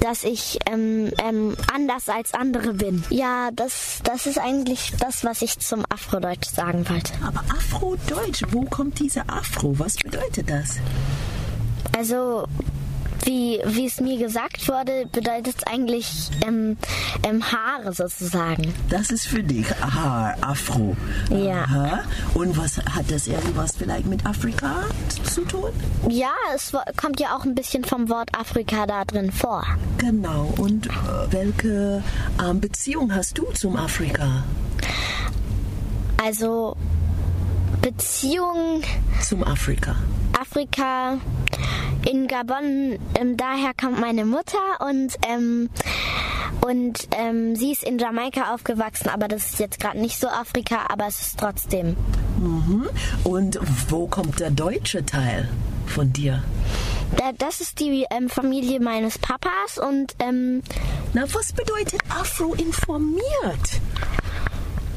dass 0.00 0.24
ich 0.24 0.58
ähm, 0.66 1.10
ähm, 1.22 1.56
anders 1.72 2.08
als 2.08 2.34
andere 2.34 2.74
bin. 2.74 3.04
Ja, 3.10 3.50
das, 3.52 4.00
das 4.04 4.26
ist 4.26 4.38
eigentlich 4.38 4.92
das, 4.98 5.24
was 5.24 5.42
ich 5.42 5.58
zum 5.58 5.84
Afrodeutsch 5.88 6.48
sagen 6.48 6.88
wollte. 6.88 7.12
Aber 7.24 7.40
Afrodeutsch, 7.50 8.42
wo 8.50 8.62
kommt 8.62 8.98
dieser 8.98 9.28
Afro? 9.28 9.78
Was 9.78 9.96
bedeutet 9.96 10.50
das? 10.50 10.76
Also, 11.96 12.46
wie, 13.26 13.60
wie 13.64 13.86
es 13.86 14.00
mir 14.00 14.18
gesagt 14.18 14.68
wurde, 14.68 15.06
bedeutet 15.10 15.56
es 15.58 15.66
eigentlich 15.66 16.30
ähm, 16.46 16.76
ähm, 17.28 17.42
Haare 17.42 17.92
sozusagen. 17.92 18.72
Das 18.88 19.10
ist 19.10 19.26
für 19.26 19.42
dich 19.42 19.66
Haar, 19.80 20.36
Afro. 20.40 20.96
Ja. 21.30 21.64
Aha. 21.64 22.04
Und 22.34 22.56
was 22.56 22.78
hat 22.78 23.10
das 23.10 23.26
irgendwas 23.26 23.76
vielleicht 23.76 24.06
mit 24.06 24.24
Afrika 24.24 24.84
zu 25.24 25.42
tun? 25.42 25.70
Ja, 26.08 26.32
es 26.54 26.72
kommt 26.96 27.20
ja 27.20 27.36
auch 27.36 27.44
ein 27.44 27.54
bisschen 27.54 27.84
vom 27.84 28.08
Wort 28.08 28.30
Afrika 28.38 28.86
da 28.86 29.04
drin 29.04 29.32
vor. 29.32 29.64
Genau. 29.98 30.54
Und 30.58 30.86
äh, 30.86 30.90
welche 31.30 32.02
ähm, 32.42 32.60
Beziehung 32.60 33.12
hast 33.14 33.36
du 33.38 33.44
zum 33.52 33.76
Afrika? 33.76 34.44
Also 36.22 36.76
Beziehung 37.82 38.82
Zum 39.22 39.44
Afrika. 39.44 39.96
Afrika 40.38 41.18
in 42.08 42.28
Gabon, 42.28 42.98
ähm, 43.18 43.36
daher 43.36 43.72
kommt 43.80 44.00
meine 44.00 44.24
Mutter 44.24 44.58
und 44.80 45.14
ähm, 45.28 45.70
und 46.60 47.08
ähm, 47.12 47.54
sie 47.56 47.72
ist 47.72 47.84
in 47.84 47.98
Jamaika 47.98 48.54
aufgewachsen, 48.54 49.08
aber 49.08 49.28
das 49.28 49.50
ist 49.50 49.58
jetzt 49.58 49.80
gerade 49.80 49.98
nicht 50.00 50.18
so 50.18 50.28
Afrika, 50.28 50.86
aber 50.88 51.06
es 51.06 51.20
ist 51.20 51.38
trotzdem. 51.38 51.96
Mhm. 52.38 52.88
Und 53.24 53.58
wo 53.88 54.06
kommt 54.06 54.40
der 54.40 54.50
deutsche 54.50 55.04
Teil 55.04 55.48
von 55.86 56.12
dir? 56.12 56.42
Da, 57.16 57.32
das 57.38 57.60
ist 57.60 57.78
die 57.80 58.04
ähm, 58.10 58.28
Familie 58.28 58.80
meines 58.80 59.18
Papas 59.18 59.78
und 59.78 60.14
ähm, 60.18 60.62
Na, 61.12 61.22
was 61.32 61.52
bedeutet 61.52 62.00
Afro 62.08 62.54
informiert? 62.54 63.80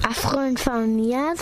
Afro 0.04 0.40
informiert. 0.42 1.40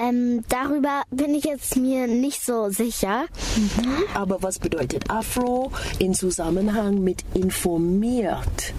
Ähm, 0.00 0.44
darüber 0.48 1.02
bin 1.10 1.34
ich 1.34 1.44
jetzt 1.44 1.76
mir 1.76 2.06
nicht 2.06 2.44
so 2.44 2.70
sicher. 2.70 3.24
Aber 4.14 4.42
was 4.42 4.58
bedeutet 4.58 5.10
Afro 5.10 5.70
in 5.98 6.14
Zusammenhang 6.14 7.02
mit 7.02 7.24
informiert? 7.34 8.72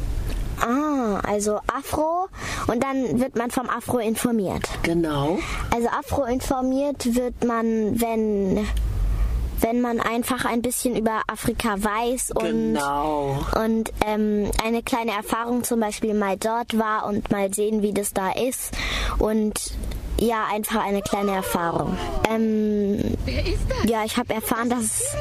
Ah, 0.60 1.20
also 1.28 1.60
Afro 1.68 2.28
und 2.68 2.82
dann 2.84 3.20
wird 3.20 3.36
man 3.36 3.52
vom 3.52 3.70
Afro 3.70 3.98
informiert. 4.00 4.68
Genau. 4.84 5.38
Also 5.74 5.88
Afro 5.90 6.24
informiert 6.24 7.16
wird 7.16 7.44
man, 7.44 8.00
wenn 8.00 8.66
wenn 9.60 9.80
man 9.80 10.02
einfach 10.02 10.44
ein 10.44 10.62
bisschen 10.62 10.98
über 10.98 11.22
Afrika 11.28 11.76
weiß 11.82 12.32
und 12.32 12.74
Genau. 12.74 13.38
und 13.64 13.94
ähm, 14.06 14.52
eine 14.64 14.84
kleine 14.84 15.12
Erfahrung 15.12 15.64
zum 15.64 15.80
Beispiel 15.80 16.14
mal 16.14 16.36
dort 16.38 16.78
war 16.78 17.06
und 17.08 17.32
mal 17.32 17.54
sehen, 17.54 17.82
wie 17.82 17.94
das 17.94 18.14
da 18.14 18.32
ist 18.32 18.72
und 19.20 19.54
ja, 20.20 20.46
einfach 20.52 20.84
eine 20.84 21.02
kleine 21.02 21.32
Erfahrung. 21.32 21.98
Ähm, 22.30 23.00
Ja, 23.86 24.06
ich 24.06 24.18
habe 24.18 24.34
erfahren, 24.34 24.70
dass, 24.70 25.16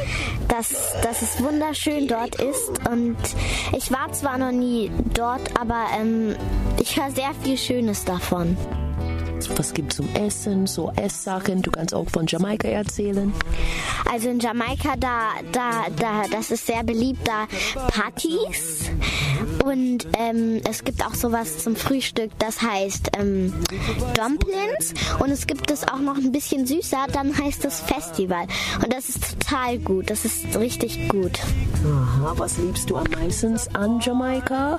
dass, 0.49 0.95
dass 1.03 1.23
es 1.23 1.43
wunderschön 1.43 2.07
dort 2.07 2.37
ist 2.37 2.71
und 2.89 3.17
ich 3.77 3.91
war 3.91 4.13
zwar 4.13 4.39
noch 4.39 4.53
nie 4.53 4.91
dort, 5.15 5.61
aber 5.61 5.87
ähm, 5.99 6.37
ich 6.81 6.97
höre 7.01 7.11
sehr 7.11 7.33
viel 7.43 7.57
Schönes 7.59 8.05
davon. 8.05 8.57
Was 9.57 9.75
gibt 9.75 9.93
zum 9.93 10.09
Essen, 10.15 10.69
so 10.69 10.93
Esssachen? 10.95 11.63
Du 11.63 11.73
kannst 11.73 11.93
auch 11.95 12.09
von 12.11 12.27
Jamaika 12.29 12.69
erzählen. 12.69 13.33
Also 14.11 14.29
in 14.29 14.39
Jamaika, 14.39 14.95
da, 14.97 15.31
da, 15.51 15.87
da, 15.97 16.23
das 16.31 16.53
ist 16.53 16.67
sehr 16.67 16.85
beliebt, 16.85 17.27
da 17.27 17.47
Partys. 17.89 18.91
Und 19.73 20.07
ähm, 20.19 20.61
es 20.69 20.85
gibt 20.85 21.03
auch 21.03 21.15
sowas 21.15 21.59
zum 21.59 21.77
Frühstück, 21.77 22.31
das 22.39 22.61
heißt 22.61 23.13
ähm, 23.19 23.55
Dumplings. 24.15 24.93
Und 25.19 25.31
es 25.31 25.47
gibt 25.47 25.71
es 25.71 25.89
auch 25.89 25.99
noch 25.99 26.17
ein 26.17 26.31
bisschen 26.31 26.67
süßer, 26.67 27.07
dann 27.11 27.37
heißt 27.37 27.65
es 27.65 27.81
Festival. 27.81 28.47
Und 28.83 28.93
das 28.93 29.09
ist 29.09 29.39
total 29.41 29.79
gut, 29.79 30.11
das 30.11 30.27
ist 30.27 30.59
richtig 30.59 31.09
gut. 31.09 31.39
Aha, 31.87 32.35
was 32.37 32.59
liebst 32.59 32.91
du 32.91 32.99
am 32.99 33.07
meisten 33.13 33.59
an 33.73 33.99
Jamaika? 34.01 34.79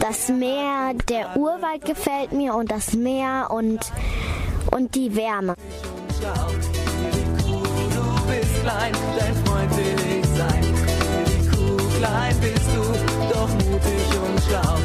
Das 0.00 0.30
Meer, 0.30 0.94
der 1.10 1.36
Urwald 1.36 1.84
gefällt 1.84 2.32
mir 2.32 2.54
und 2.54 2.70
das 2.70 2.94
Meer 2.94 3.48
und, 3.50 3.80
und 4.70 4.94
die 4.94 5.14
Wärme. 5.14 5.54
Du 7.44 7.62
bist 8.32 8.62
klein, 8.62 8.92
dein 9.18 9.36
Freund 9.44 9.76
will 9.76 10.18
ich 10.18 10.26
sein. 10.28 10.64
Wie 11.26 11.48
Kuh, 11.48 11.76
klein 11.98 12.36
bist 12.40 12.66
du, 12.74 13.11
doch 13.42 13.54
mutig 13.54 14.08
und 14.24 14.40
schlau. 14.46 14.76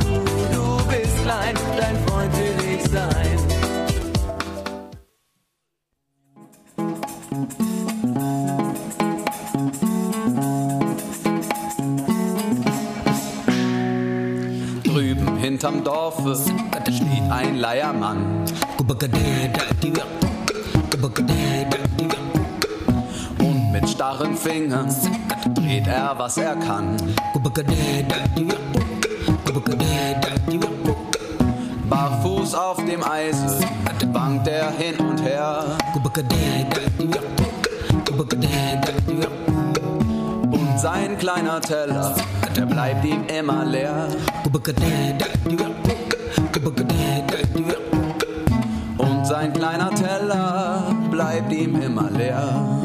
Kuh, 0.00 0.24
du 0.52 0.64
bist 0.88 1.16
klein, 1.22 1.54
dein 1.76 1.96
Freund 2.06 2.32
will 2.38 2.56
ich 2.74 2.82
sein. 2.90 3.38
Drüben 14.84 15.36
hinterm 15.36 15.84
Dorfe 15.84 16.36
steht 16.36 17.30
ein 17.30 17.56
Leiermann. 17.58 18.44
Und 23.38 23.72
mit 23.72 23.88
starren 23.88 24.36
Fingern 24.36 24.90
dreht 25.66 25.86
er, 25.88 26.14
was 26.16 26.36
er 26.36 26.54
kann. 26.56 26.96
Barfuß 31.88 32.54
auf 32.54 32.84
dem 32.84 33.02
Eise 33.02 33.58
wankt 34.12 34.48
er 34.48 34.70
hin 34.70 34.96
und 35.00 35.22
her. 35.22 35.76
Und 40.50 40.78
sein 40.78 41.18
kleiner 41.18 41.60
Teller, 41.60 42.14
der 42.56 42.66
bleibt 42.66 43.04
ihm 43.04 43.24
immer 43.26 43.64
leer. 43.64 44.08
Und 48.98 49.26
sein 49.26 49.52
kleiner 49.52 49.90
Teller 49.90 50.94
bleibt 51.10 51.52
ihm 51.52 51.80
immer 51.80 52.10
leer. 52.10 52.75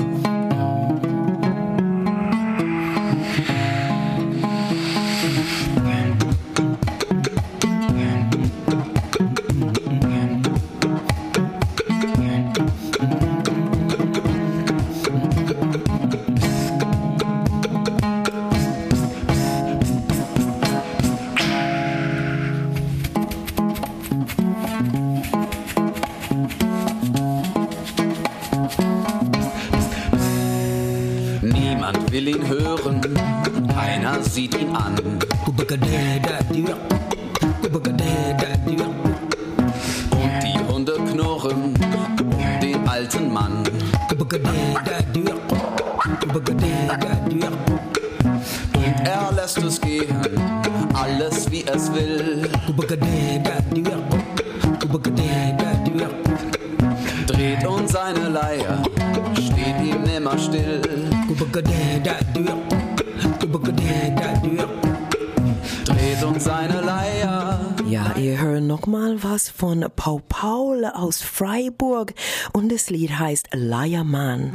Das 72.82 72.90
Lied 72.90 73.20
heißt 73.20 73.50
Leiermann 73.54 74.52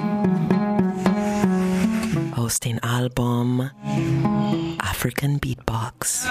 aus 2.35 2.59
dem 2.59 2.83
Album 2.83 3.71
African 4.79 5.39
Beatbox. 5.39 6.27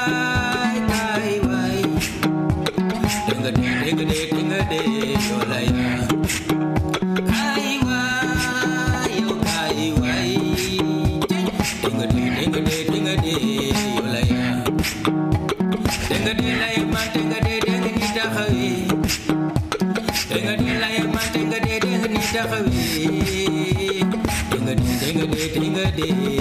me. 26.14 26.35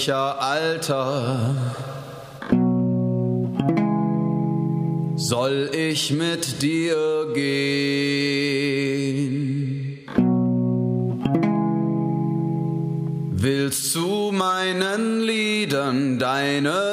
Wunderlicher 0.00 0.40
Alter, 0.40 1.54
soll 5.16 5.70
ich 5.74 6.10
mit 6.12 6.62
dir 6.62 7.26
gehen? 7.34 8.78
Willst 13.32 13.92
zu 13.92 14.30
meinen 14.32 15.20
Liedern 15.20 16.18
deine 16.18 16.89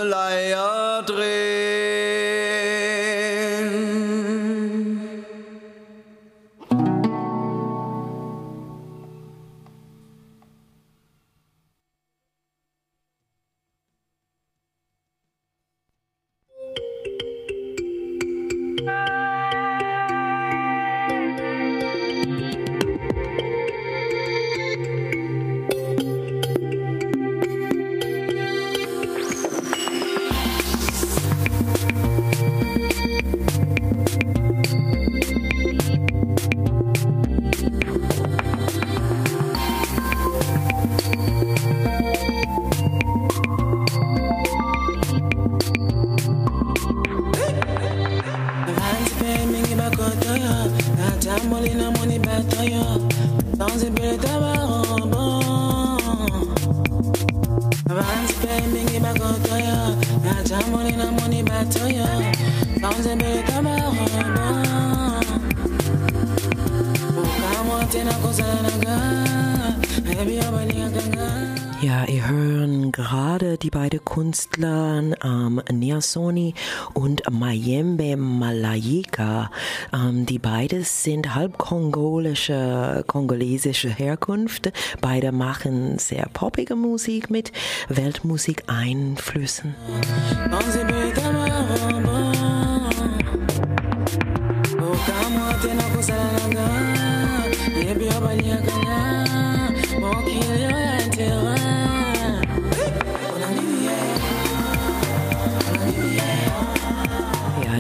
Niasoni 75.97 76.53
und 76.93 77.23
Mayembe 77.31 78.15
Malayika. 78.17 79.49
Ähm, 79.93 80.25
die 80.25 80.39
beiden 80.39 80.83
sind 80.83 81.33
halb 81.33 81.57
kongolische, 81.57 83.03
kongolesische 83.07 83.89
Herkunft. 83.89 84.71
Beide 85.01 85.31
machen 85.31 85.97
sehr 85.97 86.27
poppige 86.31 86.75
Musik 86.75 87.29
mit 87.29 87.51
Weltmusik-Einflüssen. 87.89 89.75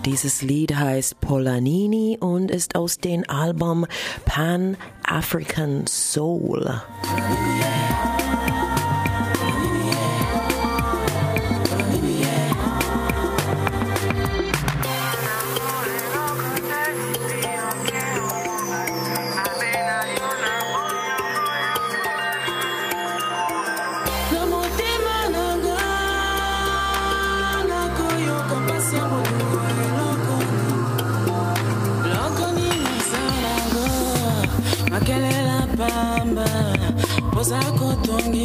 Dieses 0.07 0.41
Lied 0.41 0.73
heißt 0.73 1.19
Polanini 1.19 2.17
und 2.17 2.49
ist 2.49 2.75
aus 2.75 2.97
dem 2.99 3.29
Album 3.29 3.85
Pan 4.23 4.77
African 5.03 5.85
Soul. 5.85 6.81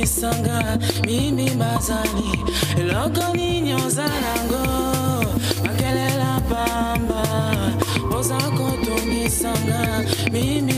Kotongisanga 0.03 0.79
mimi 1.07 1.51
bazali. 1.51 2.31
Eloko 2.79 3.35
nini 3.37 3.75
oza 3.75 4.05
nango? 4.23 4.65
Makelela 5.65 6.41
pamba 6.51 7.23
oza 8.19 8.39
kotongisanga 8.57 10.05
mimi 10.33 10.72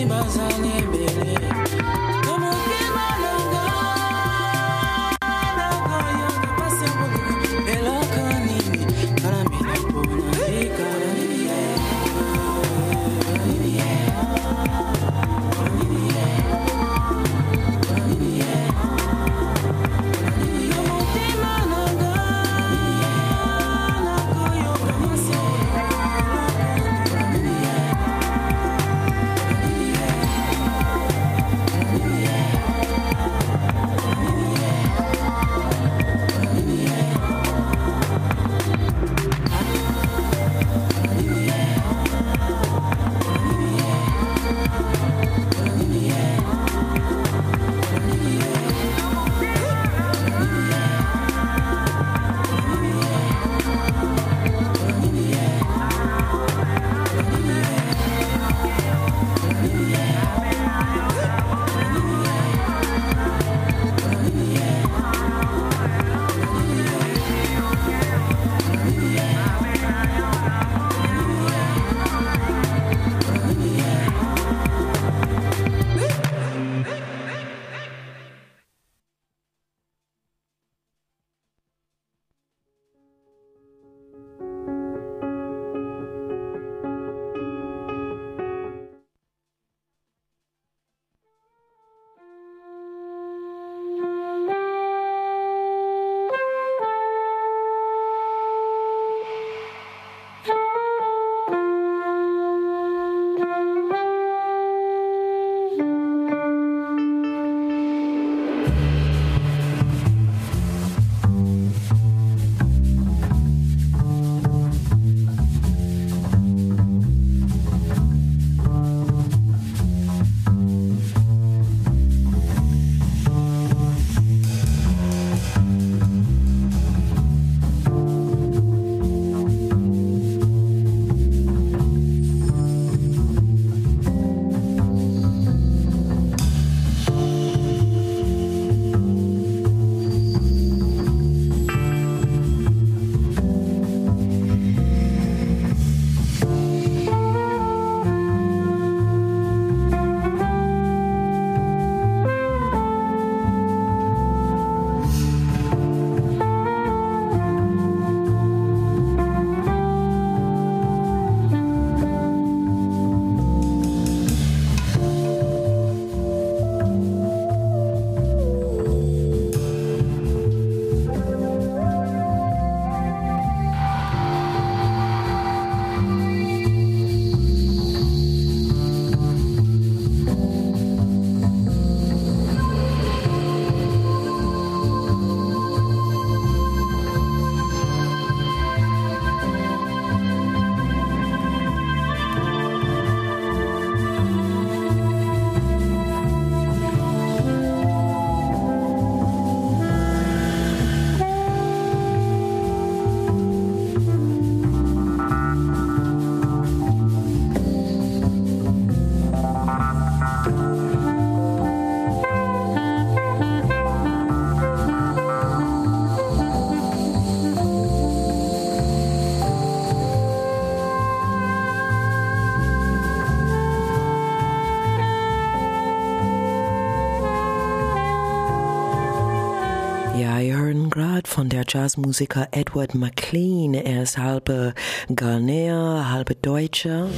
von 231.35 231.49
der 231.49 231.65
Jazzmusiker 231.67 232.47
Edward 232.53 232.95
McLean. 232.95 233.75
Er 233.75 234.05
ist 234.05 234.19
halbe 234.19 234.73
Ghanäer, 235.09 236.07
halbe 236.13 236.37
Deutscher. 236.37 237.09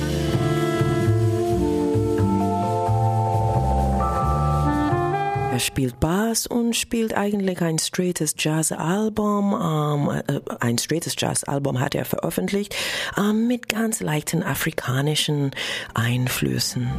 Er 5.53 5.59
spielt 5.59 6.01
Bass 6.01 6.47
und 6.47 6.75
spielt 6.75 7.13
eigentlich 7.13 7.61
ein 7.61 7.79
straightes 7.79 8.35
Jazz-Album. 8.39 9.53
Ähm, 9.53 10.23
äh, 10.27 10.41
ein 10.61 10.79
straightes 10.79 11.15
Jazz-Album 11.19 11.79
hat 11.79 11.95
er 11.95 12.07
veröffentlicht 12.07 12.75
ähm, 13.19 13.47
mit 13.47 13.69
ganz 13.69 14.01
leichten 14.01 14.43
afrikanischen 14.43 15.51
Einflüssen. 15.93 16.91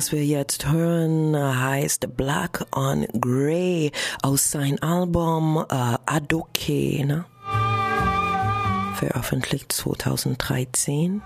Was 0.00 0.12
wir 0.12 0.24
jetzt 0.24 0.66
hören, 0.66 1.36
heißt 1.36 2.16
Black 2.16 2.64
on 2.74 3.06
Grey 3.20 3.92
aus 4.22 4.50
seinem 4.50 4.78
Album 4.80 5.62
äh, 5.68 5.98
Adoke, 6.06 7.04
ne? 7.04 7.26
veröffentlicht 8.94 9.70
2013. 9.70 11.20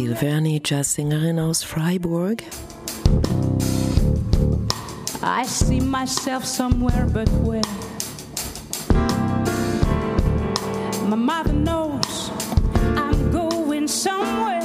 Cecile 0.00 0.16
Verni, 0.16 0.62
Jazzsängerin 0.64 1.38
aus 1.38 1.62
Freiburg. 1.62 2.42
I 5.22 5.44
see 5.44 5.78
myself 5.78 6.46
somewhere 6.46 7.04
but 7.12 7.28
where? 7.44 7.60
My 11.06 11.16
mother 11.16 11.52
knows 11.52 12.30
I'm 12.96 13.30
going 13.30 13.88
somewhere. 13.88 14.62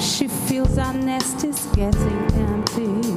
She 0.00 0.26
feels 0.26 0.76
our 0.76 0.94
nest 0.94 1.44
is 1.44 1.68
getting 1.76 2.26
empty 2.34 3.09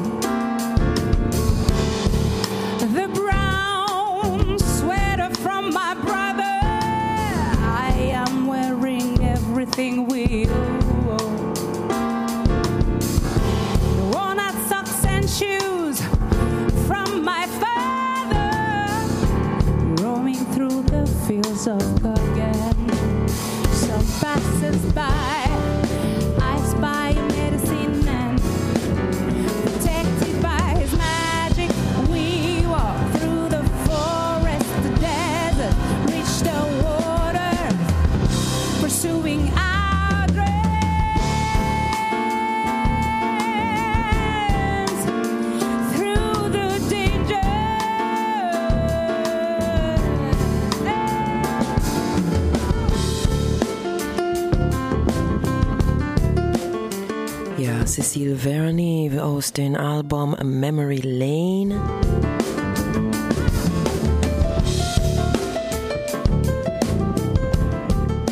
Aus 59.56 59.76
Album 59.76 60.36
Memory 60.42 61.02
Lane. 61.04 61.80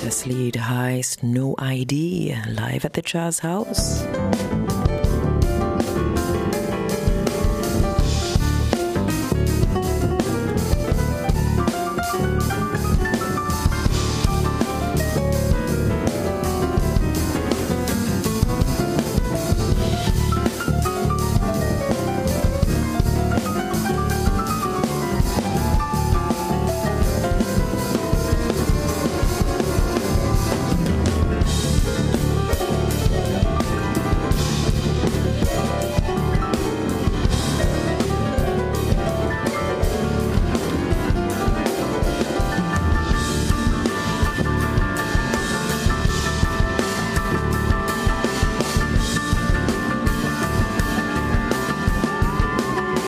Das 0.04 0.26
Lied 0.26 0.60
heißt 0.60 1.22
No 1.22 1.56
ID, 1.62 2.36
live 2.48 2.86
at 2.86 2.96
the 2.96 3.04
Jazz 3.06 3.44
House. 3.44 4.04